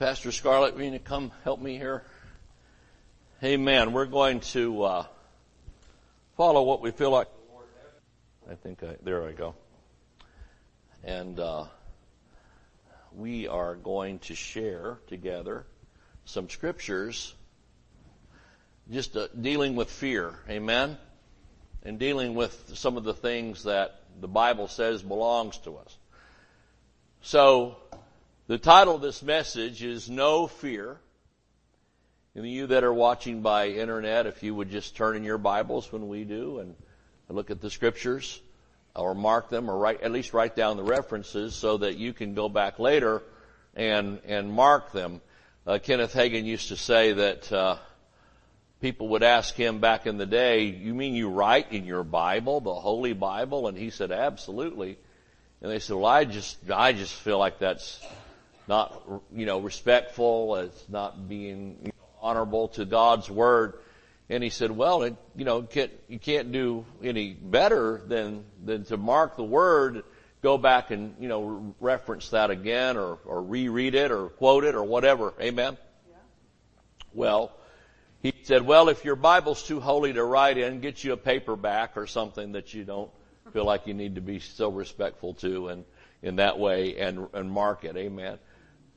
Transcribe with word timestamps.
Pastor 0.00 0.32
Scarlett, 0.32 0.76
will 0.76 0.84
you 0.84 0.98
come 0.98 1.30
help 1.44 1.60
me 1.60 1.76
here? 1.76 2.02
Amen. 3.44 3.92
We're 3.92 4.06
going 4.06 4.40
to 4.40 4.82
uh, 4.82 5.06
follow 6.38 6.62
what 6.62 6.80
we 6.80 6.90
feel 6.90 7.10
like. 7.10 7.28
I 8.50 8.54
think 8.54 8.82
I, 8.82 8.96
there 9.02 9.28
I 9.28 9.32
go. 9.32 9.54
And 11.04 11.38
uh, 11.38 11.66
we 13.14 13.46
are 13.46 13.74
going 13.74 14.20
to 14.20 14.34
share 14.34 15.00
together 15.08 15.66
some 16.24 16.48
scriptures 16.48 17.34
just 18.90 19.18
uh, 19.18 19.28
dealing 19.38 19.76
with 19.76 19.90
fear. 19.90 20.34
Amen. 20.48 20.96
And 21.82 21.98
dealing 21.98 22.34
with 22.34 22.72
some 22.72 22.96
of 22.96 23.04
the 23.04 23.12
things 23.12 23.64
that 23.64 24.00
the 24.18 24.28
Bible 24.28 24.66
says 24.66 25.02
belongs 25.02 25.58
to 25.58 25.76
us. 25.76 25.94
So, 27.20 27.76
the 28.50 28.58
title 28.58 28.96
of 28.96 29.00
this 29.00 29.22
message 29.22 29.80
is 29.84 30.10
No 30.10 30.48
Fear. 30.48 30.98
And 32.34 32.50
you 32.50 32.66
that 32.66 32.82
are 32.82 32.92
watching 32.92 33.42
by 33.42 33.68
internet, 33.68 34.26
if 34.26 34.42
you 34.42 34.56
would 34.56 34.72
just 34.72 34.96
turn 34.96 35.14
in 35.14 35.22
your 35.22 35.38
Bibles 35.38 35.92
when 35.92 36.08
we 36.08 36.24
do 36.24 36.58
and 36.58 36.74
look 37.28 37.52
at 37.52 37.60
the 37.60 37.70
scriptures 37.70 38.42
or 38.96 39.14
mark 39.14 39.50
them 39.50 39.70
or 39.70 39.78
write, 39.78 40.00
at 40.00 40.10
least 40.10 40.34
write 40.34 40.56
down 40.56 40.76
the 40.76 40.82
references 40.82 41.54
so 41.54 41.76
that 41.76 41.96
you 41.96 42.12
can 42.12 42.34
go 42.34 42.48
back 42.48 42.80
later 42.80 43.22
and, 43.76 44.18
and 44.26 44.52
mark 44.52 44.90
them. 44.90 45.20
Uh, 45.64 45.78
Kenneth 45.80 46.12
Hagin 46.12 46.44
used 46.44 46.70
to 46.70 46.76
say 46.76 47.12
that, 47.12 47.52
uh, 47.52 47.76
people 48.80 49.10
would 49.10 49.22
ask 49.22 49.54
him 49.54 49.78
back 49.78 50.08
in 50.08 50.18
the 50.18 50.26
day, 50.26 50.64
you 50.64 50.92
mean 50.92 51.14
you 51.14 51.28
write 51.28 51.70
in 51.70 51.84
your 51.84 52.02
Bible, 52.02 52.60
the 52.60 52.74
Holy 52.74 53.12
Bible? 53.12 53.68
And 53.68 53.78
he 53.78 53.90
said, 53.90 54.10
absolutely. 54.10 54.98
And 55.62 55.70
they 55.70 55.78
said, 55.78 55.94
well, 55.94 56.06
I 56.06 56.24
just, 56.24 56.58
I 56.68 56.92
just 56.92 57.14
feel 57.14 57.38
like 57.38 57.60
that's 57.60 58.04
not, 58.70 59.02
you 59.34 59.46
know, 59.46 59.58
respectful, 59.58 60.54
as 60.54 60.70
not 60.88 61.28
being 61.28 61.76
you 61.82 61.88
know, 61.88 62.08
honorable 62.22 62.68
to 62.68 62.84
God's 62.84 63.28
word. 63.28 63.74
And 64.28 64.44
he 64.44 64.50
said, 64.50 64.70
well, 64.70 65.02
it, 65.02 65.16
you 65.34 65.44
know, 65.44 65.62
can't, 65.62 65.90
you 66.06 66.20
can't 66.20 66.52
do 66.52 66.84
any 67.02 67.32
better 67.32 68.00
than, 68.06 68.44
than 68.64 68.84
to 68.84 68.96
mark 68.96 69.36
the 69.36 69.42
word, 69.42 70.04
go 70.40 70.56
back 70.56 70.92
and, 70.92 71.16
you 71.18 71.28
know, 71.28 71.74
reference 71.80 72.30
that 72.30 72.50
again 72.50 72.96
or, 72.96 73.18
or 73.24 73.42
reread 73.42 73.96
it 73.96 74.12
or 74.12 74.28
quote 74.28 74.62
it 74.62 74.76
or 74.76 74.84
whatever. 74.84 75.34
Amen? 75.40 75.76
Yeah. 76.08 76.16
Well, 77.12 77.50
he 78.22 78.32
said, 78.44 78.64
well, 78.64 78.88
if 78.88 79.04
your 79.04 79.16
Bible's 79.16 79.64
too 79.64 79.80
holy 79.80 80.12
to 80.12 80.22
write 80.22 80.58
in, 80.58 80.78
get 80.78 81.02
you 81.02 81.12
a 81.12 81.16
paperback 81.16 81.96
or 81.96 82.06
something 82.06 82.52
that 82.52 82.72
you 82.72 82.84
don't 82.84 83.10
feel 83.52 83.64
like 83.64 83.88
you 83.88 83.94
need 83.94 84.14
to 84.14 84.20
be 84.20 84.38
so 84.38 84.70
respectful 84.70 85.34
to 85.34 85.70
and 85.70 85.84
in 86.22 86.36
that 86.36 86.56
way 86.56 86.98
and, 86.98 87.26
and 87.32 87.50
mark 87.50 87.82
it. 87.82 87.96
Amen. 87.96 88.38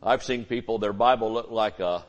I've 0.05 0.23
seen 0.23 0.43
people, 0.43 0.79
their 0.79 0.93
Bible 0.93 1.31
looked 1.31 1.51
like 1.51 1.79
a, 1.79 2.03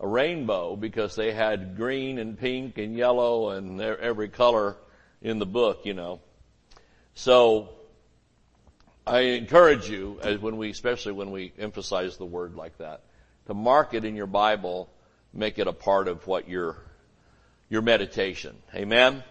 a 0.00 0.08
rainbow 0.08 0.74
because 0.74 1.14
they 1.14 1.32
had 1.32 1.76
green 1.76 2.18
and 2.18 2.38
pink 2.38 2.78
and 2.78 2.96
yellow 2.96 3.50
and 3.50 3.78
every 3.80 4.28
color 4.28 4.76
in 5.20 5.38
the 5.38 5.44
book, 5.44 5.84
you 5.84 5.92
know. 5.92 6.20
So, 7.14 7.68
I 9.06 9.20
encourage 9.20 9.88
you, 9.88 10.18
as 10.22 10.38
when 10.40 10.56
we, 10.56 10.70
especially 10.70 11.12
when 11.12 11.30
we 11.30 11.52
emphasize 11.58 12.16
the 12.16 12.24
word 12.24 12.56
like 12.56 12.78
that, 12.78 13.02
to 13.48 13.54
mark 13.54 13.92
it 13.92 14.04
in 14.06 14.16
your 14.16 14.26
Bible, 14.26 14.88
make 15.34 15.58
it 15.58 15.66
a 15.66 15.72
part 15.72 16.08
of 16.08 16.26
what 16.26 16.48
your, 16.48 16.78
your 17.68 17.82
meditation. 17.82 18.56
Amen? 18.74 19.22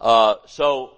Uh, 0.00 0.36
so, 0.46 0.96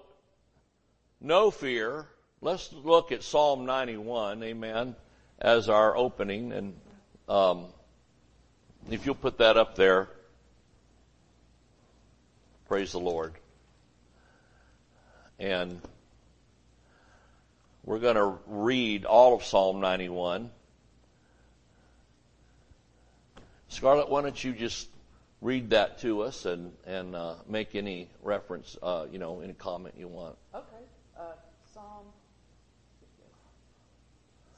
no 1.21 1.51
fear. 1.51 2.07
Let's 2.41 2.73
look 2.73 3.11
at 3.11 3.25
Psalm 3.25 3.67
91. 3.67 4.43
Amen 4.45 4.95
as 5.43 5.69
our 5.69 5.97
opening, 5.97 6.53
and 6.53 6.75
um, 7.29 7.67
if 8.91 9.05
you'll 9.05 9.17
put 9.17 9.39
that 9.39 9.57
up 9.57 9.75
there, 9.75 10.09
praise 12.69 12.93
the 12.93 13.01
Lord. 13.01 13.35
And 15.41 15.81
we're 17.85 17.99
going 17.99 18.15
to 18.15 18.39
read 18.47 19.05
all 19.05 19.35
of 19.35 19.43
Psalm 19.43 19.81
91. 19.81 20.49
Scarlett, 23.67 24.09
why 24.09 24.23
don't 24.23 24.45
you 24.45 24.53
just 24.53 24.89
read 25.41 25.71
that 25.71 25.99
to 26.03 26.23
us 26.23 26.47
and 26.47 26.73
and 26.87 27.17
uh, 27.17 27.35
make 27.49 27.75
any 27.75 28.09
reference, 28.23 28.77
uh, 28.81 29.07
you 29.11 29.19
know, 29.19 29.41
any 29.41 29.55
comment 29.55 29.95
you 29.99 30.07
want. 30.07 30.37
Okay. 30.55 30.83
Psalm 31.73 32.05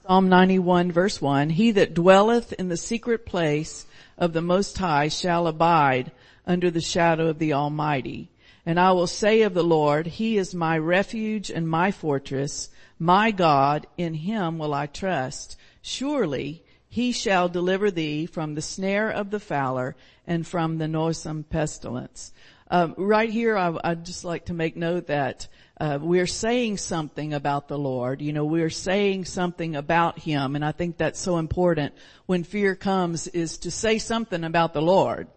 91 0.09 0.93
verse 0.93 1.21
1, 1.23 1.51
He 1.51 1.71
that 1.73 1.95
dwelleth 1.95 2.53
in 2.55 2.69
the 2.69 2.77
secret 2.77 3.25
place 3.25 3.87
of 4.19 4.33
the 4.33 4.43
Most 4.43 4.77
High 4.79 5.09
shall 5.09 5.47
abide 5.47 6.13
under 6.47 6.71
the 6.71 6.81
shadow 6.81 7.29
of 7.29 7.39
the 7.39 7.53
Almighty. 7.53 8.29
And 8.67 8.79
I 8.79 8.93
will 8.93 9.07
say 9.07 9.43
of 9.43 9.55
the 9.55 9.65
Lord, 9.65 10.07
He 10.07 10.37
is 10.37 10.55
my 10.55 10.79
refuge 10.79 11.51
and 11.51 11.69
my 11.69 11.91
fortress, 11.91 12.71
my 12.99 13.31
God, 13.31 13.87
in 13.97 14.15
Him 14.15 14.59
will 14.59 14.75
I 14.75 14.87
trust. 14.87 15.57
Surely 15.83 16.63
He 16.89 17.13
shall 17.13 17.49
deliver 17.49 17.91
thee 17.91 18.27
from 18.27 18.55
the 18.55 18.63
snare 18.63 19.11
of 19.11 19.31
the 19.31 19.41
fowler 19.41 19.97
and 20.27 20.47
from 20.47 20.79
the 20.79 20.89
noisome 20.89 21.45
pestilence. 21.45 22.33
Um, 22.75 22.93
right 22.99 23.31
here, 23.31 23.57
I, 23.57 23.69
would 23.69 24.05
just 24.05 24.25
like 24.25 24.47
to 24.47 24.53
make 24.53 24.77
note 24.77 25.07
that 25.07 25.47
uh, 25.81 26.01
we're 26.03 26.27
saying 26.27 26.79
something 26.79 27.33
about 27.33 27.69
the 27.69 27.79
Lord. 27.79 28.21
You 28.21 28.33
know, 28.33 28.47
we're 28.47 28.69
saying 28.69 29.27
something 29.27 29.77
about 29.77 30.19
Him, 30.19 30.57
and 30.57 30.65
I 30.65 30.73
think 30.73 30.97
that's 30.97 31.21
so 31.21 31.39
important 31.39 31.95
when 32.27 32.43
fear 32.43 32.75
comes 32.75 33.29
is 33.29 33.59
to 33.59 33.71
say 33.71 33.99
something 33.99 34.43
about 34.43 34.75
the 34.75 34.83
Lord, 34.83 35.29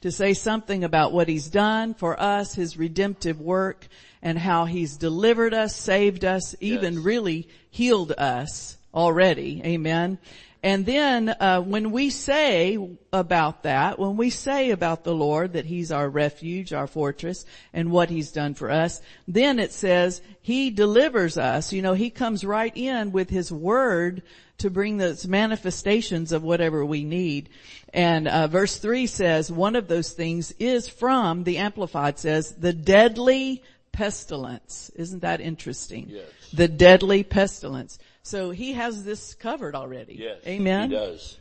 to 0.00 0.10
say 0.10 0.32
something 0.32 0.84
about 0.84 1.12
what 1.12 1.28
He's 1.28 1.50
done 1.50 1.92
for 1.92 2.18
us, 2.18 2.54
His 2.54 2.78
redemptive 2.78 3.42
work, 3.42 3.88
and 4.22 4.38
how 4.38 4.64
He's 4.64 4.96
delivered 4.96 5.52
us, 5.52 5.76
saved 5.76 6.24
us, 6.24 6.54
even 6.60 6.94
yes. 6.94 7.04
really 7.04 7.48
healed 7.68 8.12
us 8.12 8.78
already. 8.94 9.60
Amen. 9.66 10.18
And 10.66 10.84
then 10.84 11.28
uh, 11.28 11.60
when 11.60 11.92
we 11.92 12.10
say 12.10 12.76
about 13.12 13.62
that, 13.62 14.00
when 14.00 14.16
we 14.16 14.30
say 14.30 14.72
about 14.72 15.04
the 15.04 15.14
Lord 15.14 15.52
that 15.52 15.64
He's 15.64 15.92
our 15.92 16.10
refuge, 16.10 16.72
our 16.72 16.88
fortress, 16.88 17.46
and 17.72 17.92
what 17.92 18.10
He's 18.10 18.32
done 18.32 18.54
for 18.54 18.68
us, 18.68 19.00
then 19.28 19.60
it 19.60 19.70
says 19.70 20.22
He 20.42 20.70
delivers 20.70 21.38
us. 21.38 21.72
You 21.72 21.82
know, 21.82 21.94
He 21.94 22.10
comes 22.10 22.44
right 22.44 22.76
in 22.76 23.12
with 23.12 23.30
His 23.30 23.52
Word 23.52 24.22
to 24.58 24.68
bring 24.68 24.96
those 24.96 25.28
manifestations 25.28 26.32
of 26.32 26.42
whatever 26.42 26.84
we 26.84 27.04
need. 27.04 27.48
And 27.94 28.26
uh, 28.26 28.48
verse 28.48 28.76
three 28.78 29.06
says 29.06 29.52
one 29.52 29.76
of 29.76 29.86
those 29.86 30.10
things 30.14 30.52
is 30.58 30.88
from 30.88 31.44
the 31.44 31.58
Amplified 31.58 32.18
says 32.18 32.56
the 32.56 32.72
deadly 32.72 33.62
pestilence. 33.92 34.90
Isn't 34.96 35.20
that 35.20 35.40
interesting? 35.40 36.06
Yes. 36.08 36.26
The 36.52 36.66
deadly 36.66 37.22
pestilence. 37.22 38.00
So 38.26 38.50
he 38.50 38.72
has 38.72 39.04
this 39.04 39.34
covered 39.34 39.76
already. 39.76 40.16
Yes. 40.18 40.38
Amen. 40.44 40.90
He 40.90 40.96
does. 40.96 41.38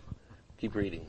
Keep 0.60 0.76
reading. 0.76 1.04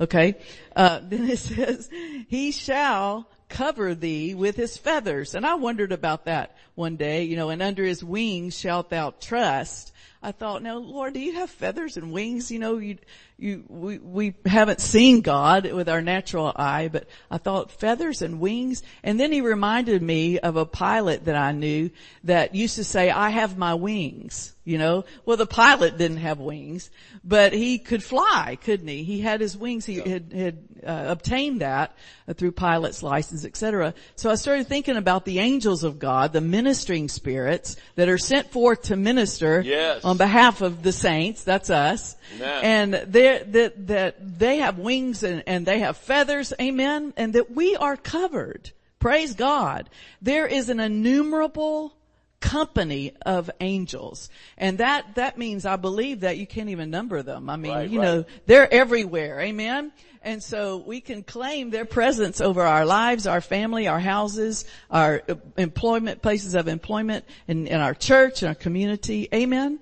Okay. 0.00 0.36
Uh, 0.74 1.00
then 1.06 1.28
it 1.28 1.38
says, 1.38 1.90
he 2.28 2.50
shall 2.50 3.28
cover 3.50 3.94
thee 3.94 4.34
with 4.34 4.56
his 4.56 4.78
feathers. 4.78 5.34
And 5.34 5.44
I 5.44 5.56
wondered 5.56 5.92
about 5.92 6.24
that 6.24 6.56
one 6.76 6.96
day, 6.96 7.24
you 7.24 7.36
know, 7.36 7.50
and 7.50 7.60
under 7.60 7.84
his 7.84 8.02
wings 8.02 8.58
shalt 8.58 8.88
thou 8.88 9.10
trust. 9.20 9.92
I 10.22 10.32
thought, 10.32 10.62
now 10.62 10.78
Lord, 10.78 11.12
do 11.12 11.20
you 11.20 11.34
have 11.34 11.50
feathers 11.50 11.98
and 11.98 12.10
wings? 12.10 12.50
You 12.50 12.60
know, 12.60 12.78
you, 12.78 12.96
you, 13.42 13.64
we, 13.68 13.98
we 13.98 14.34
haven't 14.46 14.80
seen 14.80 15.20
God 15.20 15.70
with 15.72 15.88
our 15.88 16.00
natural 16.00 16.52
eye, 16.54 16.88
but 16.88 17.08
I 17.28 17.38
thought 17.38 17.72
feathers 17.72 18.22
and 18.22 18.38
wings. 18.38 18.84
And 19.02 19.18
then 19.18 19.32
he 19.32 19.40
reminded 19.40 20.00
me 20.00 20.38
of 20.38 20.56
a 20.56 20.64
pilot 20.64 21.24
that 21.24 21.34
I 21.34 21.50
knew 21.50 21.90
that 22.24 22.54
used 22.54 22.76
to 22.76 22.84
say, 22.84 23.10
I 23.10 23.30
have 23.30 23.58
my 23.58 23.74
wings, 23.74 24.54
you 24.64 24.78
know. 24.78 25.04
Well, 25.26 25.36
the 25.36 25.46
pilot 25.46 25.98
didn't 25.98 26.18
have 26.18 26.38
wings, 26.38 26.90
but 27.24 27.52
he 27.52 27.78
could 27.78 28.04
fly, 28.04 28.56
couldn't 28.62 28.86
he? 28.86 29.02
He 29.02 29.20
had 29.20 29.40
his 29.40 29.56
wings. 29.56 29.84
He 29.84 29.96
yeah. 29.96 30.08
had, 30.08 30.32
had 30.32 30.58
uh, 30.86 31.04
obtained 31.08 31.62
that 31.62 31.96
through 32.34 32.52
pilot's 32.52 33.02
license, 33.02 33.44
etc. 33.44 33.94
So 34.14 34.30
I 34.30 34.36
started 34.36 34.68
thinking 34.68 34.96
about 34.96 35.24
the 35.24 35.40
angels 35.40 35.82
of 35.82 35.98
God, 35.98 36.32
the 36.32 36.40
ministering 36.40 37.08
spirits 37.08 37.76
that 37.96 38.08
are 38.08 38.18
sent 38.18 38.52
forth 38.52 38.82
to 38.82 38.96
minister 38.96 39.60
yes. 39.60 40.04
on 40.04 40.16
behalf 40.16 40.60
of 40.60 40.82
the 40.82 40.92
saints. 40.92 41.42
That's 41.42 41.70
us. 41.70 42.16
Amen. 42.36 42.64
And 42.64 43.12
that, 43.38 43.86
that 43.88 44.38
they 44.38 44.58
have 44.58 44.78
wings 44.78 45.22
and, 45.22 45.42
and 45.46 45.66
they 45.66 45.80
have 45.80 45.96
feathers. 45.96 46.52
Amen. 46.60 47.12
And 47.16 47.32
that 47.34 47.50
we 47.50 47.76
are 47.76 47.96
covered. 47.96 48.70
Praise 48.98 49.34
God. 49.34 49.90
There 50.20 50.46
is 50.46 50.68
an 50.68 50.80
innumerable 50.80 51.94
company 52.42 53.12
of 53.24 53.50
angels. 53.60 54.28
And 54.58 54.78
that, 54.78 55.14
that 55.14 55.38
means 55.38 55.64
I 55.64 55.76
believe 55.76 56.20
that 56.20 56.36
you 56.36 56.46
can't 56.46 56.68
even 56.68 56.90
number 56.90 57.22
them. 57.22 57.48
I 57.48 57.56
mean, 57.56 57.72
right, 57.72 57.88
you 57.88 58.00
right. 58.00 58.04
know, 58.04 58.24
they're 58.46 58.72
everywhere. 58.72 59.40
Amen. 59.40 59.92
And 60.22 60.42
so 60.42 60.76
we 60.76 61.00
can 61.00 61.22
claim 61.22 61.70
their 61.70 61.84
presence 61.84 62.40
over 62.40 62.62
our 62.62 62.84
lives, 62.84 63.26
our 63.26 63.40
family, 63.40 63.88
our 63.88 63.98
houses, 63.98 64.64
our 64.90 65.22
employment, 65.56 66.22
places 66.22 66.54
of 66.54 66.68
employment, 66.68 67.24
in, 67.48 67.66
in 67.66 67.80
our 67.80 67.94
church, 67.94 68.42
in 68.42 68.48
our 68.48 68.54
community. 68.54 69.28
Amen. 69.34 69.80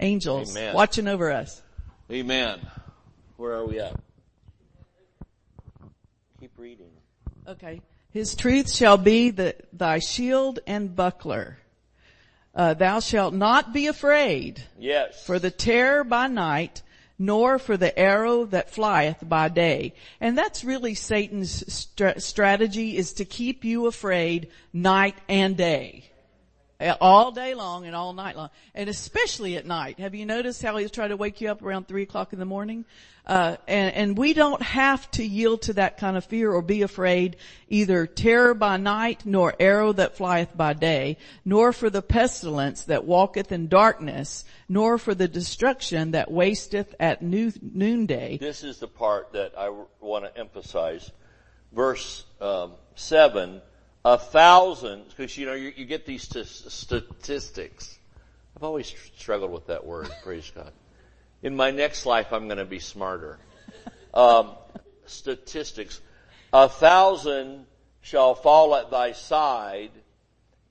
Angels 0.00 0.56
Amen. 0.56 0.74
watching 0.74 1.06
over 1.06 1.30
us. 1.30 1.62
Amen. 2.10 2.60
Where 3.36 3.52
are 3.52 3.66
we 3.66 3.80
at? 3.80 3.94
Keep 6.40 6.52
reading. 6.58 6.90
Okay. 7.46 7.82
His 8.10 8.34
truth 8.34 8.72
shall 8.72 8.96
be 8.96 9.30
the, 9.30 9.54
thy 9.72 9.98
shield 9.98 10.60
and 10.66 10.96
buckler. 10.96 11.58
Uh, 12.54 12.72
thou 12.72 13.00
shalt 13.00 13.34
not 13.34 13.74
be 13.74 13.86
afraid. 13.86 14.62
Yes. 14.78 15.24
For 15.26 15.38
the 15.38 15.50
terror 15.50 16.02
by 16.02 16.28
night, 16.28 16.82
nor 17.18 17.58
for 17.58 17.76
the 17.76 17.96
arrow 17.98 18.46
that 18.46 18.70
flieth 18.70 19.18
by 19.22 19.48
day. 19.48 19.92
And 20.20 20.36
that's 20.36 20.64
really 20.64 20.94
Satan's 20.94 21.62
strategy 22.18 22.96
is 22.96 23.12
to 23.14 23.26
keep 23.26 23.64
you 23.64 23.86
afraid 23.86 24.48
night 24.72 25.16
and 25.28 25.56
day 25.56 26.10
all 27.00 27.30
day 27.32 27.54
long 27.54 27.86
and 27.86 27.94
all 27.94 28.12
night 28.12 28.36
long, 28.36 28.50
and 28.74 28.88
especially 28.88 29.56
at 29.56 29.66
night. 29.66 29.98
Have 29.98 30.14
you 30.14 30.26
noticed 30.26 30.62
how 30.62 30.76
he's 30.76 30.90
trying 30.90 31.08
to 31.10 31.16
wake 31.16 31.40
you 31.40 31.50
up 31.50 31.62
around 31.62 31.88
three 31.88 32.02
o'clock 32.02 32.32
in 32.32 32.38
the 32.38 32.44
morning? 32.44 32.84
Uh, 33.26 33.56
and, 33.66 33.94
and 33.94 34.18
we 34.18 34.32
don't 34.32 34.62
have 34.62 35.10
to 35.10 35.24
yield 35.24 35.62
to 35.62 35.72
that 35.72 35.98
kind 35.98 36.16
of 36.16 36.24
fear 36.24 36.52
or 36.52 36.62
be 36.62 36.82
afraid 36.82 37.36
either 37.68 38.06
terror 38.06 38.54
by 38.54 38.76
night, 38.76 39.26
nor 39.26 39.52
arrow 39.58 39.92
that 39.92 40.16
flieth 40.16 40.56
by 40.56 40.72
day, 40.72 41.16
nor 41.44 41.72
for 41.72 41.90
the 41.90 42.02
pestilence 42.02 42.84
that 42.84 43.04
walketh 43.04 43.50
in 43.50 43.66
darkness, 43.66 44.44
nor 44.68 44.96
for 44.96 45.12
the 45.12 45.26
destruction 45.26 46.12
that 46.12 46.30
wasteth 46.30 46.94
at 47.00 47.20
noonday. 47.20 48.38
This 48.38 48.62
is 48.62 48.78
the 48.78 48.86
part 48.86 49.32
that 49.32 49.58
I 49.58 49.72
want 50.00 50.24
to 50.24 50.38
emphasize. 50.38 51.10
Verse 51.72 52.24
um, 52.40 52.74
seven 52.94 53.60
a 54.04 54.16
thousand, 54.16 55.02
because 55.08 55.36
you 55.36 55.46
know, 55.46 55.54
you, 55.54 55.72
you 55.74 55.84
get 55.84 56.06
these 56.06 56.28
t- 56.28 56.44
statistics. 56.44 57.98
I've 58.56 58.62
always 58.62 58.94
struggled 59.16 59.50
with 59.50 59.66
that 59.66 59.84
word, 59.84 60.08
praise 60.22 60.48
God. 60.54 60.72
In 61.46 61.54
my 61.54 61.70
next 61.70 62.06
life, 62.06 62.32
I'm 62.32 62.46
going 62.48 62.58
to 62.58 62.64
be 62.64 62.80
smarter. 62.80 63.38
Um, 64.12 64.50
statistics. 65.06 66.00
A 66.52 66.68
thousand 66.68 67.66
shall 68.00 68.34
fall 68.34 68.74
at 68.74 68.90
thy 68.90 69.12
side 69.12 69.92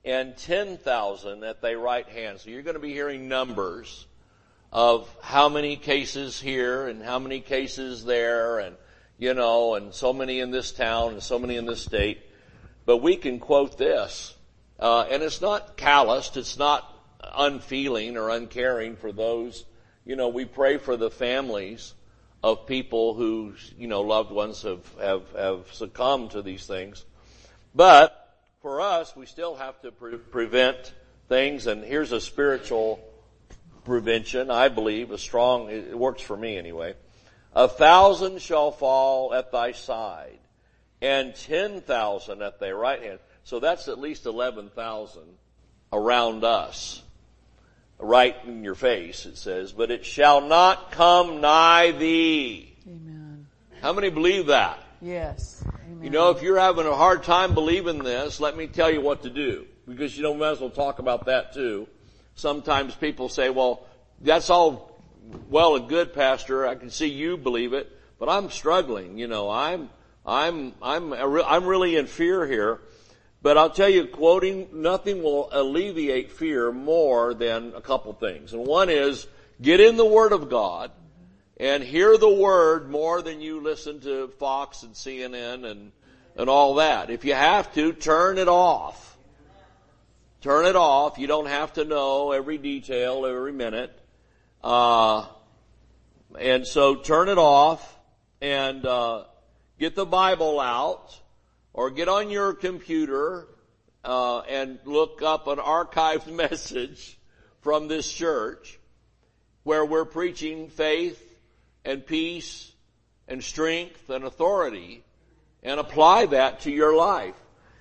and 0.04 0.36
10,000 0.36 1.44
at 1.44 1.62
thy 1.62 1.72
right 1.72 2.06
hand. 2.06 2.40
So 2.40 2.50
you're 2.50 2.60
going 2.60 2.74
to 2.74 2.80
be 2.80 2.92
hearing 2.92 3.26
numbers 3.26 4.06
of 4.70 5.08
how 5.22 5.48
many 5.48 5.76
cases 5.78 6.38
here 6.38 6.88
and 6.88 7.02
how 7.02 7.20
many 7.20 7.40
cases 7.40 8.04
there 8.04 8.58
and, 8.58 8.76
you 9.16 9.32
know, 9.32 9.76
and 9.76 9.94
so 9.94 10.12
many 10.12 10.40
in 10.40 10.50
this 10.50 10.72
town 10.72 11.14
and 11.14 11.22
so 11.22 11.38
many 11.38 11.56
in 11.56 11.64
this 11.64 11.80
state. 11.80 12.20
But 12.84 12.98
we 12.98 13.16
can 13.16 13.38
quote 13.38 13.78
this, 13.78 14.34
uh, 14.78 15.06
and 15.10 15.22
it's 15.22 15.40
not 15.40 15.78
calloused, 15.78 16.36
it's 16.36 16.58
not 16.58 16.86
unfeeling 17.34 18.18
or 18.18 18.28
uncaring 18.28 18.96
for 18.96 19.10
those. 19.10 19.64
You 20.06 20.14
know, 20.14 20.28
we 20.28 20.44
pray 20.44 20.78
for 20.78 20.96
the 20.96 21.10
families 21.10 21.92
of 22.42 22.66
people 22.66 23.14
whose, 23.14 23.74
you 23.76 23.88
know, 23.88 24.02
loved 24.02 24.30
ones 24.30 24.62
have, 24.62 24.86
have, 25.00 25.24
have 25.36 25.72
succumbed 25.72 26.30
to 26.30 26.42
these 26.42 26.64
things. 26.64 27.04
But 27.74 28.32
for 28.62 28.80
us, 28.80 29.16
we 29.16 29.26
still 29.26 29.56
have 29.56 29.80
to 29.82 29.90
pre- 29.90 30.16
prevent 30.16 30.94
things, 31.28 31.66
and 31.66 31.82
here's 31.82 32.12
a 32.12 32.20
spiritual 32.20 33.00
prevention, 33.84 34.48
I 34.48 34.68
believe, 34.68 35.10
a 35.10 35.18
strong, 35.18 35.70
it 35.70 35.98
works 35.98 36.22
for 36.22 36.36
me 36.36 36.56
anyway. 36.56 36.94
A 37.52 37.66
thousand 37.66 38.40
shall 38.40 38.70
fall 38.70 39.34
at 39.34 39.50
thy 39.50 39.72
side 39.72 40.38
and 41.02 41.34
10,000 41.34 42.42
at 42.42 42.60
thy 42.60 42.70
right 42.70 43.02
hand. 43.02 43.18
So 43.42 43.58
that's 43.58 43.88
at 43.88 43.98
least 43.98 44.26
11,000 44.26 45.22
around 45.92 46.44
us. 46.44 47.02
Right 47.98 48.36
in 48.44 48.62
your 48.62 48.74
face, 48.74 49.24
it 49.24 49.38
says, 49.38 49.72
but 49.72 49.90
it 49.90 50.04
shall 50.04 50.42
not 50.42 50.92
come 50.92 51.40
nigh 51.40 51.92
thee. 51.92 52.76
Amen. 52.86 53.46
How 53.80 53.94
many 53.94 54.10
believe 54.10 54.46
that? 54.46 54.78
Yes. 55.00 55.64
Amen. 55.82 56.04
You 56.04 56.10
know, 56.10 56.30
if 56.30 56.42
you're 56.42 56.58
having 56.58 56.86
a 56.86 56.94
hard 56.94 57.22
time 57.22 57.54
believing 57.54 58.04
this, 58.04 58.38
let 58.38 58.54
me 58.56 58.66
tell 58.66 58.90
you 58.90 59.00
what 59.00 59.22
to 59.22 59.30
do. 59.30 59.66
Because 59.88 60.16
you 60.16 60.22
know, 60.22 60.32
we 60.32 60.38
might 60.38 60.50
as 60.50 60.60
well 60.60 60.70
talk 60.70 60.98
about 60.98 61.26
that 61.26 61.54
too. 61.54 61.88
Sometimes 62.34 62.94
people 62.94 63.30
say, 63.30 63.48
well, 63.48 63.86
that's 64.20 64.50
all 64.50 65.00
well 65.48 65.76
and 65.76 65.88
good, 65.88 66.12
Pastor. 66.12 66.66
I 66.66 66.74
can 66.74 66.90
see 66.90 67.08
you 67.08 67.36
believe 67.38 67.72
it, 67.72 67.90
but 68.18 68.28
I'm 68.28 68.50
struggling. 68.50 69.16
You 69.16 69.26
know, 69.26 69.48
I'm, 69.48 69.88
I'm, 70.24 70.74
I'm, 70.82 71.12
I'm 71.14 71.64
really 71.64 71.96
in 71.96 72.06
fear 72.06 72.46
here. 72.46 72.80
But 73.42 73.58
I'll 73.58 73.70
tell 73.70 73.88
you, 73.88 74.06
quoting, 74.06 74.68
nothing 74.72 75.22
will 75.22 75.48
alleviate 75.52 76.32
fear 76.32 76.72
more 76.72 77.34
than 77.34 77.74
a 77.76 77.80
couple 77.80 78.12
things. 78.14 78.52
And 78.52 78.66
one 78.66 78.88
is, 78.88 79.26
get 79.60 79.80
in 79.80 79.96
the 79.96 80.06
Word 80.06 80.32
of 80.32 80.48
God 80.48 80.90
and 81.58 81.82
hear 81.82 82.16
the 82.16 82.28
Word 82.28 82.90
more 82.90 83.22
than 83.22 83.40
you 83.40 83.60
listen 83.60 84.00
to 84.00 84.28
Fox 84.38 84.82
and 84.82 84.94
CNN 84.94 85.64
and, 85.70 85.92
and 86.36 86.50
all 86.50 86.76
that. 86.76 87.10
If 87.10 87.24
you 87.24 87.34
have 87.34 87.72
to, 87.74 87.92
turn 87.92 88.38
it 88.38 88.48
off. 88.48 89.16
Turn 90.40 90.66
it 90.66 90.76
off. 90.76 91.18
You 91.18 91.26
don't 91.26 91.46
have 91.46 91.72
to 91.74 91.84
know 91.84 92.32
every 92.32 92.58
detail 92.58 93.26
every 93.26 93.52
minute. 93.52 93.96
Uh, 94.62 95.26
and 96.38 96.66
so 96.66 96.96
turn 96.96 97.28
it 97.28 97.38
off 97.38 97.96
and, 98.40 98.84
uh, 98.84 99.24
get 99.78 99.94
the 99.94 100.06
Bible 100.06 100.58
out 100.58 101.20
or 101.76 101.90
get 101.90 102.08
on 102.08 102.30
your 102.30 102.54
computer 102.54 103.46
uh, 104.02 104.40
and 104.40 104.78
look 104.86 105.22
up 105.22 105.46
an 105.46 105.58
archived 105.58 106.26
message 106.34 107.18
from 107.60 107.86
this 107.86 108.10
church 108.10 108.80
where 109.62 109.84
we're 109.84 110.06
preaching 110.06 110.68
faith 110.68 111.22
and 111.84 112.04
peace 112.04 112.72
and 113.28 113.44
strength 113.44 114.08
and 114.08 114.24
authority 114.24 115.04
and 115.62 115.78
apply 115.78 116.26
that 116.26 116.60
to 116.60 116.72
your 116.72 116.96
life. 116.96 117.34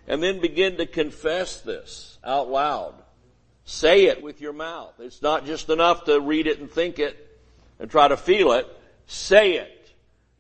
And 0.08 0.22
then 0.22 0.40
begin 0.40 0.78
to 0.78 0.86
confess 0.86 1.62
this 1.62 2.20
out 2.24 2.50
loud. 2.50 2.94
Say 3.64 4.06
it 4.06 4.22
with 4.22 4.42
your 4.42 4.54
mouth. 4.54 4.94
It's 5.00 5.22
not 5.22 5.46
just 5.46 5.70
enough 5.70 6.06
to 6.06 6.20
read 6.20 6.46
it 6.46 6.60
and 6.60 6.70
think 6.70 7.00
it 7.00 7.40
and 7.80 7.90
try 7.90 8.08
to 8.08 8.18
feel 8.18 8.52
it. 8.52 8.68
Say 9.08 9.54
it. 9.54 9.90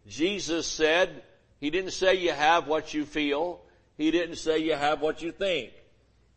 Jesus 0.07 0.67
said, 0.67 1.23
he 1.65 1.71
didn't 1.71 1.93
say 1.93 2.13
you 2.13 2.31
have 2.31 2.67
what 2.67 2.93
you 2.93 3.05
feel. 3.05 3.59
He 3.97 4.11
didn't 4.11 4.35
say 4.35 4.59
you 4.59 4.75
have 4.75 5.01
what 5.01 5.23
you 5.23 5.31
think. 5.31 5.71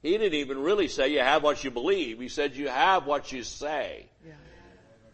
He 0.02 0.12
didn't 0.12 0.32
even 0.32 0.58
really 0.62 0.88
say 0.88 1.08
you 1.08 1.19
have 1.19 1.42
what 1.42 1.62
you 1.62 1.70
believe. 1.70 2.19
He 2.19 2.30
said 2.30 2.56
you 2.56 2.69
have 2.69 3.04
what 3.04 3.30
you 3.30 3.42
say. 3.42 4.06
Yeah. 4.26 4.32